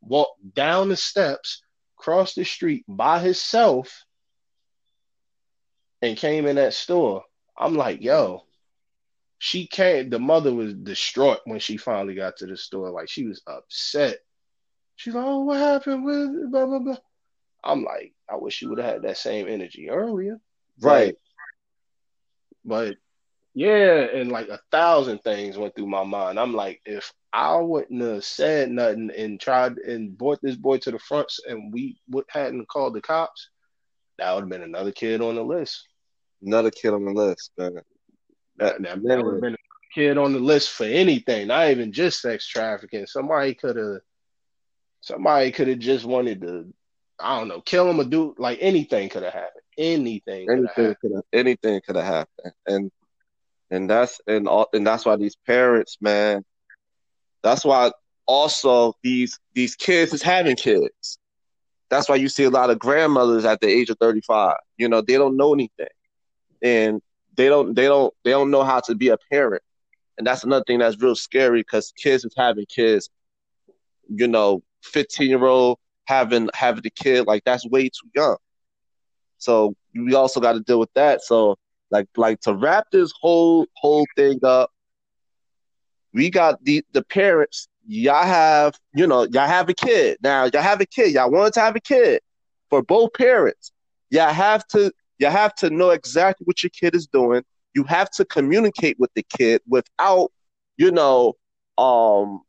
walked 0.00 0.54
down 0.54 0.88
the 0.88 0.96
steps, 0.96 1.62
crossed 1.96 2.36
the 2.36 2.44
street 2.44 2.84
by 2.88 3.18
himself, 3.18 4.04
and 6.02 6.16
came 6.16 6.46
in 6.46 6.56
that 6.56 6.74
store. 6.74 7.24
I'm 7.58 7.76
like, 7.76 8.02
yo, 8.02 8.44
she 9.38 9.66
came. 9.66 10.10
The 10.10 10.18
mother 10.18 10.52
was 10.54 10.74
distraught 10.74 11.40
when 11.44 11.58
she 11.60 11.76
finally 11.78 12.14
got 12.14 12.36
to 12.38 12.46
the 12.46 12.56
store. 12.56 12.90
Like 12.90 13.08
she 13.08 13.26
was 13.26 13.42
upset. 13.46 14.18
She's 14.96 15.14
like, 15.14 15.24
"Oh, 15.26 15.44
what 15.44 15.58
happened 15.58 16.04
with 16.04 16.50
blah 16.50 16.66
blah 16.66 16.78
blah." 16.78 16.98
I'm 17.64 17.82
like, 17.82 18.14
I 18.28 18.36
wish 18.36 18.60
you 18.60 18.68
would 18.68 18.78
have 18.78 18.94
had 18.94 19.02
that 19.02 19.16
same 19.16 19.48
energy 19.48 19.88
earlier. 19.88 20.38
Right. 20.80 21.16
But, 22.64 22.88
but 22.88 22.96
yeah, 23.54 24.06
and 24.14 24.30
like 24.30 24.48
a 24.48 24.60
thousand 24.70 25.18
things 25.18 25.58
went 25.58 25.74
through 25.74 25.88
my 25.88 26.04
mind. 26.04 26.38
I'm 26.38 26.54
like, 26.54 26.80
if 26.86 27.12
I 27.32 27.56
wouldn't 27.56 28.02
have 28.02 28.24
said 28.24 28.70
nothing 28.70 29.10
and 29.16 29.40
tried 29.40 29.78
and 29.78 30.16
brought 30.16 30.40
this 30.42 30.56
boy 30.56 30.78
to 30.78 30.90
the 30.90 30.98
front, 30.98 31.32
and 31.48 31.72
we 31.72 31.98
would 32.08 32.24
hadn't 32.28 32.68
called 32.68 32.94
the 32.94 33.00
cops, 33.00 33.48
that 34.18 34.32
would 34.32 34.42
have 34.42 34.50
been 34.50 34.62
another 34.62 34.92
kid 34.92 35.20
on 35.20 35.34
the 35.34 35.42
list. 35.42 35.86
Another 36.42 36.70
kid 36.70 36.92
on 36.92 37.04
the 37.04 37.12
list, 37.12 37.50
man. 37.58 37.80
That, 38.56 38.82
that, 38.82 39.02
that 39.02 39.24
would 39.24 39.34
have 39.34 39.40
been 39.42 39.54
a 39.54 39.94
kid 39.94 40.18
on 40.18 40.32
the 40.32 40.38
list 40.38 40.70
for 40.70 40.84
anything, 40.84 41.48
not 41.48 41.70
even 41.70 41.92
just 41.92 42.20
sex 42.20 42.46
trafficking. 42.46 43.06
Somebody 43.06 43.54
could 43.54 43.76
have, 43.76 44.00
somebody 45.00 45.50
could 45.50 45.68
have 45.68 45.78
just 45.78 46.04
wanted 46.04 46.40
to, 46.42 46.72
I 47.18 47.38
don't 47.38 47.48
know, 47.48 47.60
kill 47.60 47.90
him 47.90 48.00
or 48.00 48.04
do 48.04 48.34
like 48.38 48.58
anything 48.60 49.08
could 49.08 49.22
have 49.22 49.32
happened. 49.32 49.64
Anything, 49.80 50.50
anything 50.50 50.94
could 51.00 51.12
have, 51.14 51.24
anything 51.32 51.80
could 51.86 51.96
have 51.96 52.04
happened, 52.04 52.54
and 52.66 52.90
and 53.70 53.88
that's 53.88 54.20
and 54.26 54.46
all, 54.46 54.68
and 54.72 54.86
that's 54.86 55.06
why 55.06 55.16
these 55.16 55.36
parents, 55.46 55.96
man, 56.00 56.44
that's 57.42 57.64
why 57.64 57.90
also 58.26 58.94
these 59.02 59.38
these 59.54 59.74
kids 59.74 60.12
is 60.12 60.22
having 60.22 60.56
kids. 60.56 61.18
That's 61.88 62.08
why 62.08 62.16
you 62.16 62.28
see 62.28 62.44
a 62.44 62.50
lot 62.50 62.70
of 62.70 62.78
grandmothers 62.78 63.44
at 63.44 63.60
the 63.60 63.68
age 63.68 63.90
of 63.90 63.98
35. 63.98 64.54
You 64.76 64.88
know, 64.88 65.00
they 65.00 65.14
don't 65.14 65.36
know 65.36 65.52
anything. 65.52 65.88
And 66.62 67.00
they 67.36 67.48
don't 67.48 67.74
they 67.74 67.86
don't 67.86 68.12
they 68.24 68.30
don't 68.30 68.50
know 68.50 68.62
how 68.62 68.80
to 68.80 68.94
be 68.94 69.08
a 69.08 69.16
parent, 69.32 69.62
and 70.18 70.26
that's 70.26 70.44
another 70.44 70.64
thing 70.66 70.80
that's 70.80 71.00
real 71.00 71.16
scary 71.16 71.60
because 71.60 71.92
kids 71.96 72.24
is 72.24 72.34
having 72.36 72.66
kids, 72.66 73.08
you 74.08 74.28
know, 74.28 74.62
fifteen 74.82 75.30
year 75.30 75.44
old 75.44 75.78
having 76.04 76.50
having 76.54 76.82
the 76.82 76.90
kid 76.90 77.26
like 77.26 77.42
that's 77.44 77.66
way 77.68 77.84
too 77.84 78.10
young. 78.14 78.36
So 79.40 79.74
we 79.94 80.14
also 80.14 80.40
got 80.40 80.52
to 80.52 80.60
deal 80.60 80.78
with 80.78 80.92
that. 80.94 81.22
So 81.22 81.56
like 81.90 82.06
like 82.16 82.40
to 82.42 82.54
wrap 82.54 82.86
this 82.92 83.12
whole 83.20 83.66
whole 83.74 84.06
thing 84.16 84.38
up, 84.44 84.70
we 86.12 86.30
got 86.30 86.62
the 86.64 86.84
the 86.92 87.02
parents. 87.02 87.66
Y'all 87.86 88.24
have 88.24 88.78
you 88.94 89.06
know 89.06 89.24
y'all 89.24 89.48
have 89.48 89.68
a 89.68 89.74
kid 89.74 90.18
now. 90.22 90.44
Y'all 90.44 90.62
have 90.62 90.80
a 90.80 90.86
kid. 90.86 91.14
Y'all 91.14 91.30
wanted 91.30 91.54
to 91.54 91.60
have 91.60 91.74
a 91.74 91.80
kid 91.80 92.20
for 92.68 92.82
both 92.82 93.12
parents. 93.14 93.72
Y'all 94.10 94.32
have 94.32 94.66
to 94.68 94.92
you 95.18 95.26
have 95.26 95.54
to 95.56 95.70
know 95.70 95.90
exactly 95.90 96.44
what 96.44 96.62
your 96.62 96.70
kid 96.70 96.94
is 96.94 97.06
doing. 97.06 97.42
You 97.74 97.84
have 97.84 98.10
to 98.12 98.24
communicate 98.24 98.98
with 98.98 99.10
the 99.14 99.22
kid 99.22 99.60
without, 99.68 100.32
you 100.76 100.90
know, 100.90 101.34
um, 101.78 102.40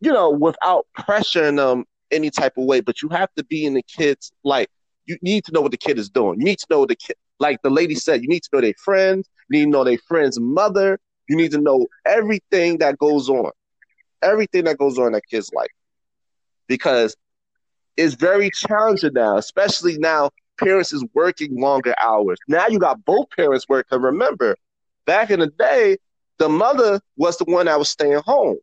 you 0.00 0.12
know, 0.12 0.30
without 0.30 0.86
pressuring 0.98 1.56
them 1.56 1.84
any 2.10 2.30
type 2.30 2.56
of 2.56 2.64
way. 2.64 2.80
But 2.80 3.02
you 3.02 3.08
have 3.10 3.32
to 3.36 3.44
be 3.44 3.66
in 3.66 3.74
the 3.74 3.82
kid's 3.82 4.32
like. 4.44 4.68
You 5.06 5.16
need 5.22 5.44
to 5.44 5.52
know 5.52 5.60
what 5.60 5.70
the 5.70 5.76
kid 5.76 5.98
is 5.98 6.08
doing. 6.08 6.38
You 6.40 6.44
need 6.44 6.58
to 6.58 6.66
know 6.70 6.86
the 6.86 6.96
kid, 6.96 7.16
like 7.38 7.62
the 7.62 7.70
lady 7.70 7.94
said. 7.94 8.22
You 8.22 8.28
need 8.28 8.42
to 8.44 8.48
know 8.52 8.60
their 8.60 8.74
friends. 8.82 9.28
You 9.48 9.58
need 9.58 9.64
to 9.66 9.70
know 9.70 9.84
their 9.84 9.98
friend's 9.98 10.38
mother. 10.40 10.98
You 11.28 11.36
need 11.36 11.52
to 11.52 11.58
know 11.58 11.86
everything 12.04 12.78
that 12.78 12.98
goes 12.98 13.28
on, 13.28 13.50
everything 14.22 14.64
that 14.64 14.78
goes 14.78 14.98
on 14.98 15.08
in 15.08 15.12
that 15.12 15.22
kid's 15.30 15.52
life, 15.52 15.70
because 16.68 17.16
it's 17.96 18.14
very 18.14 18.50
challenging 18.50 19.12
now, 19.14 19.36
especially 19.36 19.96
now 19.98 20.30
parents 20.58 20.92
is 20.92 21.04
working 21.14 21.60
longer 21.60 21.94
hours. 21.98 22.38
Now 22.48 22.66
you 22.68 22.78
got 22.78 23.04
both 23.04 23.30
parents 23.30 23.68
working. 23.68 24.00
Remember, 24.00 24.56
back 25.06 25.30
in 25.30 25.40
the 25.40 25.48
day, 25.48 25.96
the 26.38 26.48
mother 26.48 27.00
was 27.16 27.36
the 27.38 27.44
one 27.44 27.66
that 27.66 27.78
was 27.78 27.90
staying 27.90 28.20
home 28.24 28.58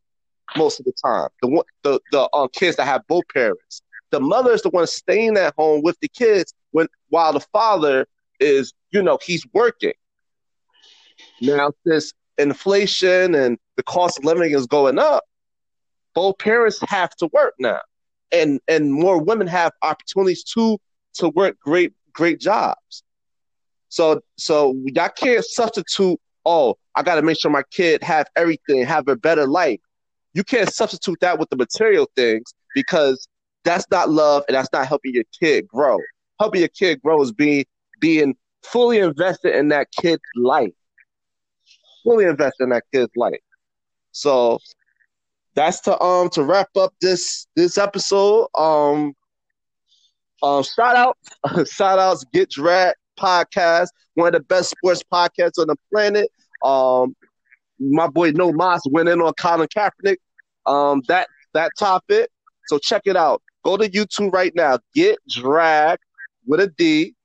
most 0.56 0.80
of 0.80 0.86
the 0.86 0.94
time. 1.04 1.30
The 1.42 1.48
one, 1.50 1.66
the 1.84 2.00
the 2.12 2.30
uh, 2.34 2.48
kids 2.54 2.78
that 2.78 2.86
have 2.86 3.02
both 3.08 3.24
parents. 3.34 3.82
The 4.14 4.20
mother 4.20 4.52
is 4.52 4.62
the 4.62 4.70
one 4.70 4.86
staying 4.86 5.38
at 5.38 5.56
home 5.58 5.82
with 5.82 6.00
the 6.00 6.08
kids 6.08 6.54
when 6.70 6.88
while 7.10 7.34
the 7.34 7.40
father 7.40 8.06
is, 8.40 8.72
you 8.92 9.02
know, 9.02 9.18
he's 9.24 9.44
working. 9.54 9.94
Now, 11.42 11.72
this 11.84 12.14
inflation 12.38 13.34
and 13.34 13.58
the 13.76 13.82
cost 13.82 14.20
of 14.20 14.26
living 14.26 14.52
is 14.52 14.68
going 14.68 15.00
up, 15.00 15.24
both 16.14 16.38
parents 16.38 16.78
have 16.90 17.16
to 17.16 17.30
work 17.34 17.56
now, 17.58 17.80
and 18.32 18.60
and 18.68 18.94
more 18.94 19.20
women 19.20 19.48
have 19.48 19.72
opportunities 19.82 20.44
to 20.44 20.78
to 21.16 21.30
work 21.30 21.58
great 21.60 21.94
great 22.14 22.40
jobs. 22.40 23.02
So 23.90 24.22
so 24.38 24.76
y'all 24.86 25.10
can't 25.10 25.44
substitute. 25.44 26.20
Oh, 26.46 26.76
I 26.94 27.02
got 27.02 27.16
to 27.16 27.24
make 27.24 27.40
sure 27.40 27.50
my 27.50 27.64
kid 27.72 28.04
have 28.04 28.28
everything, 28.36 28.86
have 28.86 29.08
a 29.08 29.16
better 29.16 29.48
life. 29.48 29.80
You 30.36 30.44
can't 30.44 30.72
substitute 30.72 31.20
that 31.22 31.40
with 31.40 31.50
the 31.50 31.56
material 31.56 32.08
things 32.16 32.54
because 32.76 33.28
that's 33.64 33.86
not 33.92 34.10
love 34.10 34.44
and 34.48 34.56
that's 34.56 34.72
not 34.74 34.88
helping 34.88 35.14
your 35.14 35.24
kid 35.40 35.68
grow. 35.68 35.98
Helping 36.40 36.62
your 36.62 36.70
kid 36.70 37.02
grow 37.02 37.22
is 37.22 37.32
being 37.32 37.66
being 38.00 38.36
fully 38.64 39.00
invested 39.00 39.56
in 39.56 39.70
that 39.70 39.88
kid's 39.92 40.22
life. 40.36 40.74
Fully 42.04 42.26
invested 42.26 42.64
in 42.64 42.70
that 42.70 42.84
kid's 42.94 43.12
life. 43.16 43.40
So 44.12 44.60
that's 45.56 45.80
to 45.82 46.00
um 46.02 46.30
to 46.32 46.44
wrap 46.44 46.70
up 46.78 46.94
this 47.02 47.48
this 47.56 47.78
episode. 47.78 48.48
Um 48.56 49.14
um, 50.44 50.62
shout 50.62 50.98
out, 50.98 51.18
shout 51.68 52.00
outs, 52.00 52.26
Get 52.34 52.50
Dragged 52.50 52.98
podcast, 53.18 53.88
one 54.16 54.28
of 54.28 54.34
the 54.34 54.42
best 54.42 54.72
sports 54.72 55.02
podcasts 55.12 55.58
on 55.58 55.68
the 55.68 55.76
planet. 55.90 56.30
Um, 56.66 57.16
my 57.80 58.08
boy 58.08 58.32
No 58.32 58.52
Moss 58.52 58.82
went 58.90 59.08
in 59.08 59.22
on 59.22 59.34
Colin 59.40 59.68
Kaepernick. 59.76 60.18
Um, 60.66 61.02
that 61.08 61.28
that 61.54 61.72
topic. 61.80 62.30
So 62.68 62.78
check 62.78 63.04
it 63.06 63.16
out. 63.16 63.42
Go 63.64 63.78
to 63.78 63.90
YouTube 63.90 64.34
right 64.34 64.54
now. 64.56 64.80
Get 64.94 65.18
drag 65.30 66.00
with 66.46 66.60
a 66.60 66.68
D. 66.68 67.16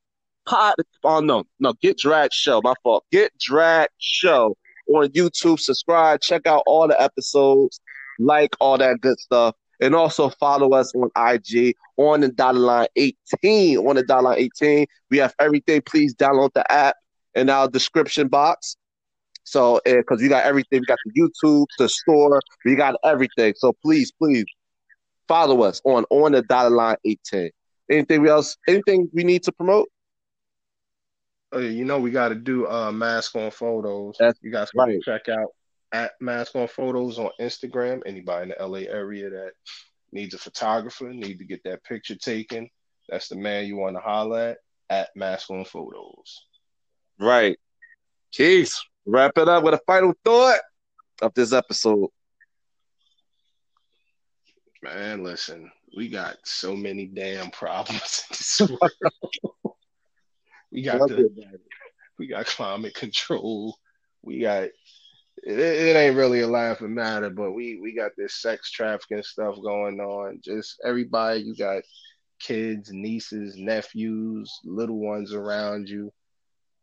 Pod. 0.47 0.75
Oh 1.05 1.21
no, 1.21 1.45
no. 1.59 1.75
Get 1.83 1.99
drag 1.99 2.33
show. 2.33 2.61
My 2.63 2.75
fault. 2.83 3.05
Get 3.13 3.37
drag 3.39 3.89
show 3.99 4.57
on 4.89 5.09
YouTube. 5.09 5.61
Subscribe. 5.61 6.21
Check 6.21 6.47
out 6.47 6.63
all 6.67 6.89
the 6.89 7.01
episodes. 7.01 7.81
Like 8.19 8.55
all 8.61 8.79
that 8.79 9.01
good 9.01 9.19
stuff. 9.19 9.55
And 9.81 9.95
also 9.95 10.31
follow 10.31 10.73
us 10.73 10.93
on 10.95 11.11
IG 11.17 11.75
on 11.97 12.21
the 12.21 12.29
dotted 12.29 12.61
line 12.61 12.89
18. 12.97 13.79
On 13.79 13.95
the 13.97 14.03
dotted 14.03 14.25
line 14.25 14.39
18. 14.39 14.87
We 15.11 15.19
have 15.19 15.35
everything. 15.39 15.83
Please 15.83 16.15
download 16.15 16.53
the 16.55 16.71
app 16.71 16.97
in 17.35 17.51
our 17.51 17.69
description 17.69 18.29
box. 18.29 18.77
So, 19.45 19.81
eh, 19.87 19.97
because 19.97 20.21
we 20.21 20.29
got 20.29 20.45
everything, 20.45 20.81
we 20.81 20.87
got 20.87 20.99
the 21.07 21.13
YouTube, 21.19 21.67
the 21.79 21.89
store, 21.89 22.43
we 22.67 22.75
got 22.75 22.97
everything. 23.03 23.55
So 23.57 23.73
please, 23.83 24.13
please 24.13 24.45
follow 25.29 25.63
us 25.63 25.81
on 25.85 26.05
on 26.11 26.33
the 26.33 26.43
dotted 26.43 26.73
line 26.73 26.97
18. 27.05 27.51
Anything 27.91 28.27
else? 28.27 28.57
Anything 28.67 29.09
we 29.13 29.25
need 29.25 29.43
to 29.45 29.53
promote? 29.53 29.89
Uh, 31.55 31.61
you 31.61 31.85
know, 31.85 31.99
we 31.99 32.11
got 32.11 32.29
to 32.29 32.35
do 32.35 32.67
uh, 32.67 32.93
mask 32.93 33.37
on 33.37 33.51
photos. 33.51 34.17
That's 34.19 34.39
you 34.43 34.51
guys 34.51 34.69
right. 34.75 35.01
check 35.03 35.29
out 35.29 35.55
at 35.93 36.13
mask 36.21 36.55
on 36.57 36.69
photos 36.69 37.19
on 37.19 37.31
Instagram. 37.41 38.03
Anybody 38.05 38.51
in 38.51 38.55
the 38.59 38.67
LA 38.67 38.81
area 38.81 39.31
that 39.31 39.53
needs 40.13 40.35
a 40.35 40.39
photographer, 40.39 41.09
need 41.11 41.39
to 41.39 41.45
get 41.45 41.63
that 41.65 41.85
picture 41.85 42.17
taken, 42.17 42.69
that's 43.09 43.29
the 43.29 43.37
man 43.37 43.67
you 43.67 43.77
want 43.77 43.97
to 43.97 44.01
holler 44.01 44.51
at 44.51 44.59
at 44.91 45.11
mask 45.15 45.51
on 45.51 45.65
photos. 45.65 46.47
Right. 47.19 47.59
Keith, 48.33 48.75
wrap 49.07 49.37
it 49.37 49.49
up 49.49 49.65
with 49.65 49.75
a 49.75 49.81
final 49.87 50.15
thought 50.25 50.61
of 51.23 51.35
this 51.35 51.53
episode. 51.53 52.09
Man, 54.83 55.25
listen, 55.25 55.71
we 55.97 56.09
got 56.09 56.37
so 56.45 56.77
many 56.77 57.07
damn 57.07 57.51
problems 57.51 58.25
in 58.31 58.37
this 58.37 58.61
world. 58.81 59.77
we 60.71 60.83
got 60.83 61.09
the, 61.09 61.31
we 62.19 62.29
got 62.29 62.47
climate 62.47 62.95
control. 62.95 63.77
We 64.23 64.41
got 64.41 64.65
it, 64.65 65.59
it 65.59 65.97
ain't 65.97 66.17
really 66.17 66.41
a 66.41 66.47
laughing 66.47 66.95
matter, 66.95 67.31
but 67.31 67.53
we 67.53 67.79
we 67.81 67.95
got 67.95 68.13
this 68.17 68.41
sex 68.41 68.71
trafficking 68.71 69.23
stuff 69.23 69.57
going 69.63 70.01
on. 70.01 70.41
Just 70.45 70.81
everybody, 70.85 71.41
you 71.41 71.57
got 71.57 71.83
kids, 72.39 72.91
nieces, 72.93 73.57
nephews, 73.57 74.61
little 74.65 74.99
ones 74.99 75.33
around 75.33 75.89
you. 75.89 76.13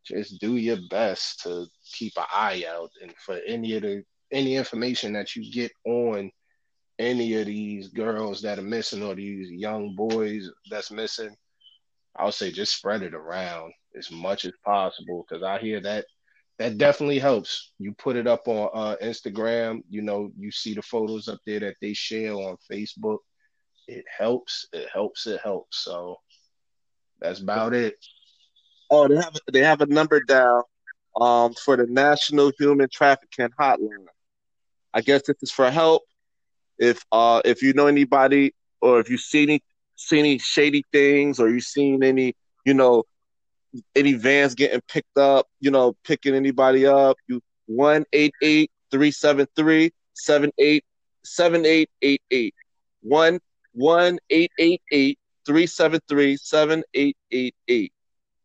Just 0.06 0.40
do 0.40 0.58
your 0.58 0.78
best 0.90 1.42
to 1.44 1.66
keep 1.94 2.14
an 2.18 2.26
eye 2.32 2.66
out, 2.70 2.92
and 3.02 3.14
for 3.18 3.40
any 3.48 3.76
of 3.76 3.84
the 3.84 4.04
any 4.32 4.56
information 4.56 5.14
that 5.14 5.36
you 5.36 5.52
get 5.52 5.72
on 5.86 6.32
any 7.00 7.36
of 7.36 7.46
these 7.46 7.90
girls 7.90 8.42
that 8.42 8.60
are 8.60 8.64
missing 8.64 9.04
or 9.04 9.16
these 9.16 9.52
young 9.52 9.96
boys 9.96 10.50
that's 10.70 10.92
missing, 10.92 11.36
I'll 12.16 12.32
say 12.32 12.52
just 12.52 12.76
spread 12.78 13.04
it 13.04 13.14
around 13.14 13.74
as 13.98 14.12
much 14.12 14.46
as 14.46 14.54
possible 14.64 15.26
because 15.28 15.44
I 15.44 15.60
hear 15.60 15.82
that 15.82 16.06
that 16.58 16.78
definitely 16.78 17.20
helps. 17.20 17.74
You 17.80 17.94
put 17.94 18.16
it 18.16 18.28
up 18.28 18.48
on 18.48 18.70
uh, 18.74 18.96
Instagram, 19.04 19.84
you 19.90 20.02
know, 20.02 20.32
you 20.38 20.52
see 20.52 20.74
the 20.74 20.82
photos 20.82 21.28
up 21.28 21.40
there 21.46 21.60
that 21.60 21.76
they 21.82 21.94
share 21.94 22.34
on 22.34 22.56
Facebook. 22.72 23.18
It 23.88 24.06
helps. 24.18 24.66
It 24.72 24.88
helps. 24.92 25.28
It 25.28 25.42
helps. 25.44 25.84
So 25.84 26.16
that's 27.20 27.42
about 27.42 27.74
it. 27.74 27.96
Oh, 28.90 29.08
they 29.08 29.16
have 29.16 29.36
they 29.52 29.60
have 29.60 29.82
a 29.82 29.86
number 29.88 30.22
down 30.22 30.64
um, 31.20 31.54
for 31.54 31.76
the 31.76 31.88
National 31.88 32.52
Human 32.58 32.88
Trafficking 32.92 33.50
Hotline. 33.60 34.06
I 34.94 35.02
guess 35.02 35.24
this 35.28 35.38
is 35.42 35.52
for 35.52 35.70
help. 35.70 36.04
If 36.80 37.04
uh 37.12 37.42
if 37.46 37.62
you 37.62 37.74
know 37.74 37.88
anybody 37.88 38.54
or 38.82 39.00
if 39.00 39.10
you 39.10 39.18
see 39.18 39.44
any 39.44 39.64
see 39.96 40.20
any 40.20 40.38
shady 40.38 40.84
things 40.92 41.40
or 41.40 41.50
you 41.50 41.62
seen 41.62 42.04
any 42.04 42.36
you 42.66 42.74
know 42.74 43.04
any 43.96 44.14
vans 44.14 44.56
getting 44.56 44.82
picked 44.88 45.18
up, 45.18 45.48
you 45.60 45.72
know, 45.72 45.96
picking 46.04 46.36
anybody 46.36 46.86
up, 46.86 47.18
you 47.28 47.42
one 47.66 48.06
eight 48.14 48.34
eight 48.42 48.72
three 48.92 49.12
seven 49.12 49.48
three 49.56 49.92
seven 50.14 50.52
eight 50.58 50.84
seven 51.24 51.66
eight 51.66 51.90
eight 52.02 52.22
eight 52.32 52.54
one 53.02 53.40
one 53.74 54.18
eight 54.30 54.52
eight 54.60 54.82
eight 54.92 55.20
three 55.46 55.68
seven 55.68 56.00
three 56.08 56.38
seven 56.38 56.84
eight 56.94 57.18
eight 57.32 57.56
eight. 57.68 57.92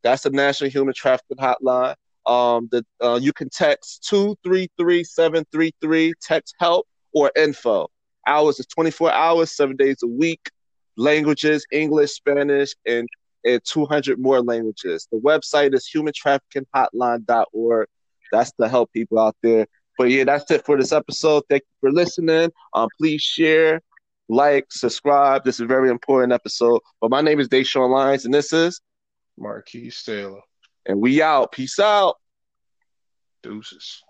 That's 0.03 0.23
the 0.23 0.31
National 0.31 0.71
Human 0.71 0.95
Trafficking 0.95 1.37
Hotline. 1.37 1.95
Um, 2.27 2.69
the 2.71 2.85
uh, 3.03 3.19
you 3.21 3.33
can 3.33 3.49
text 3.51 4.07
two 4.09 4.37
three 4.45 4.69
three 4.79 5.05
seven 5.05 5.45
three 5.53 5.73
three. 5.81 6.13
Text 6.23 6.55
help 6.59 6.87
or 7.13 7.31
info. 7.37 7.89
Hours 8.31 8.61
is 8.61 8.67
twenty 8.67 8.93
four 8.93 9.13
hours, 9.13 9.51
seven 9.51 9.77
days 9.77 9.99
a 10.03 10.07
week. 10.07 10.51
Languages: 10.97 11.67
English, 11.73 12.13
Spanish, 12.13 12.75
and 12.87 13.09
and 13.45 13.61
200 13.65 14.19
more 14.19 14.41
languages. 14.43 15.09
The 15.11 15.19
website 15.19 15.75
is 15.75 15.89
humantraffickinghotline.org. 15.95 17.89
That's 18.33 18.53
to 18.61 18.69
help 18.69 18.93
people 18.93 19.19
out 19.19 19.37
there. 19.43 19.67
But 19.99 20.11
yeah, 20.11 20.25
that's 20.25 20.51
it 20.51 20.65
for 20.65 20.79
this 20.79 20.93
episode. 20.93 21.43
Thank 21.49 21.63
you 21.63 21.89
for 21.89 21.93
listening. 21.93 22.51
Um, 22.75 22.89
please 22.99 23.23
share, 23.23 23.83
like, 24.29 24.67
subscribe. 24.71 25.45
This 25.45 25.57
is 25.57 25.63
a 25.63 25.67
very 25.67 25.91
important 25.91 26.33
episode. 26.33 26.81
But 27.01 27.11
my 27.11 27.21
name 27.21 27.41
is 27.41 27.49
Deshaun 27.49 27.91
Lyons, 27.91 28.25
and 28.25 28.33
this 28.33 28.53
is 28.53 28.81
Marquis 29.39 29.93
Taylor. 30.05 30.41
And 30.87 31.01
we 31.01 31.21
out. 31.21 31.53
Peace 31.53 31.79
out. 31.79 32.17
Deuces. 33.43 34.03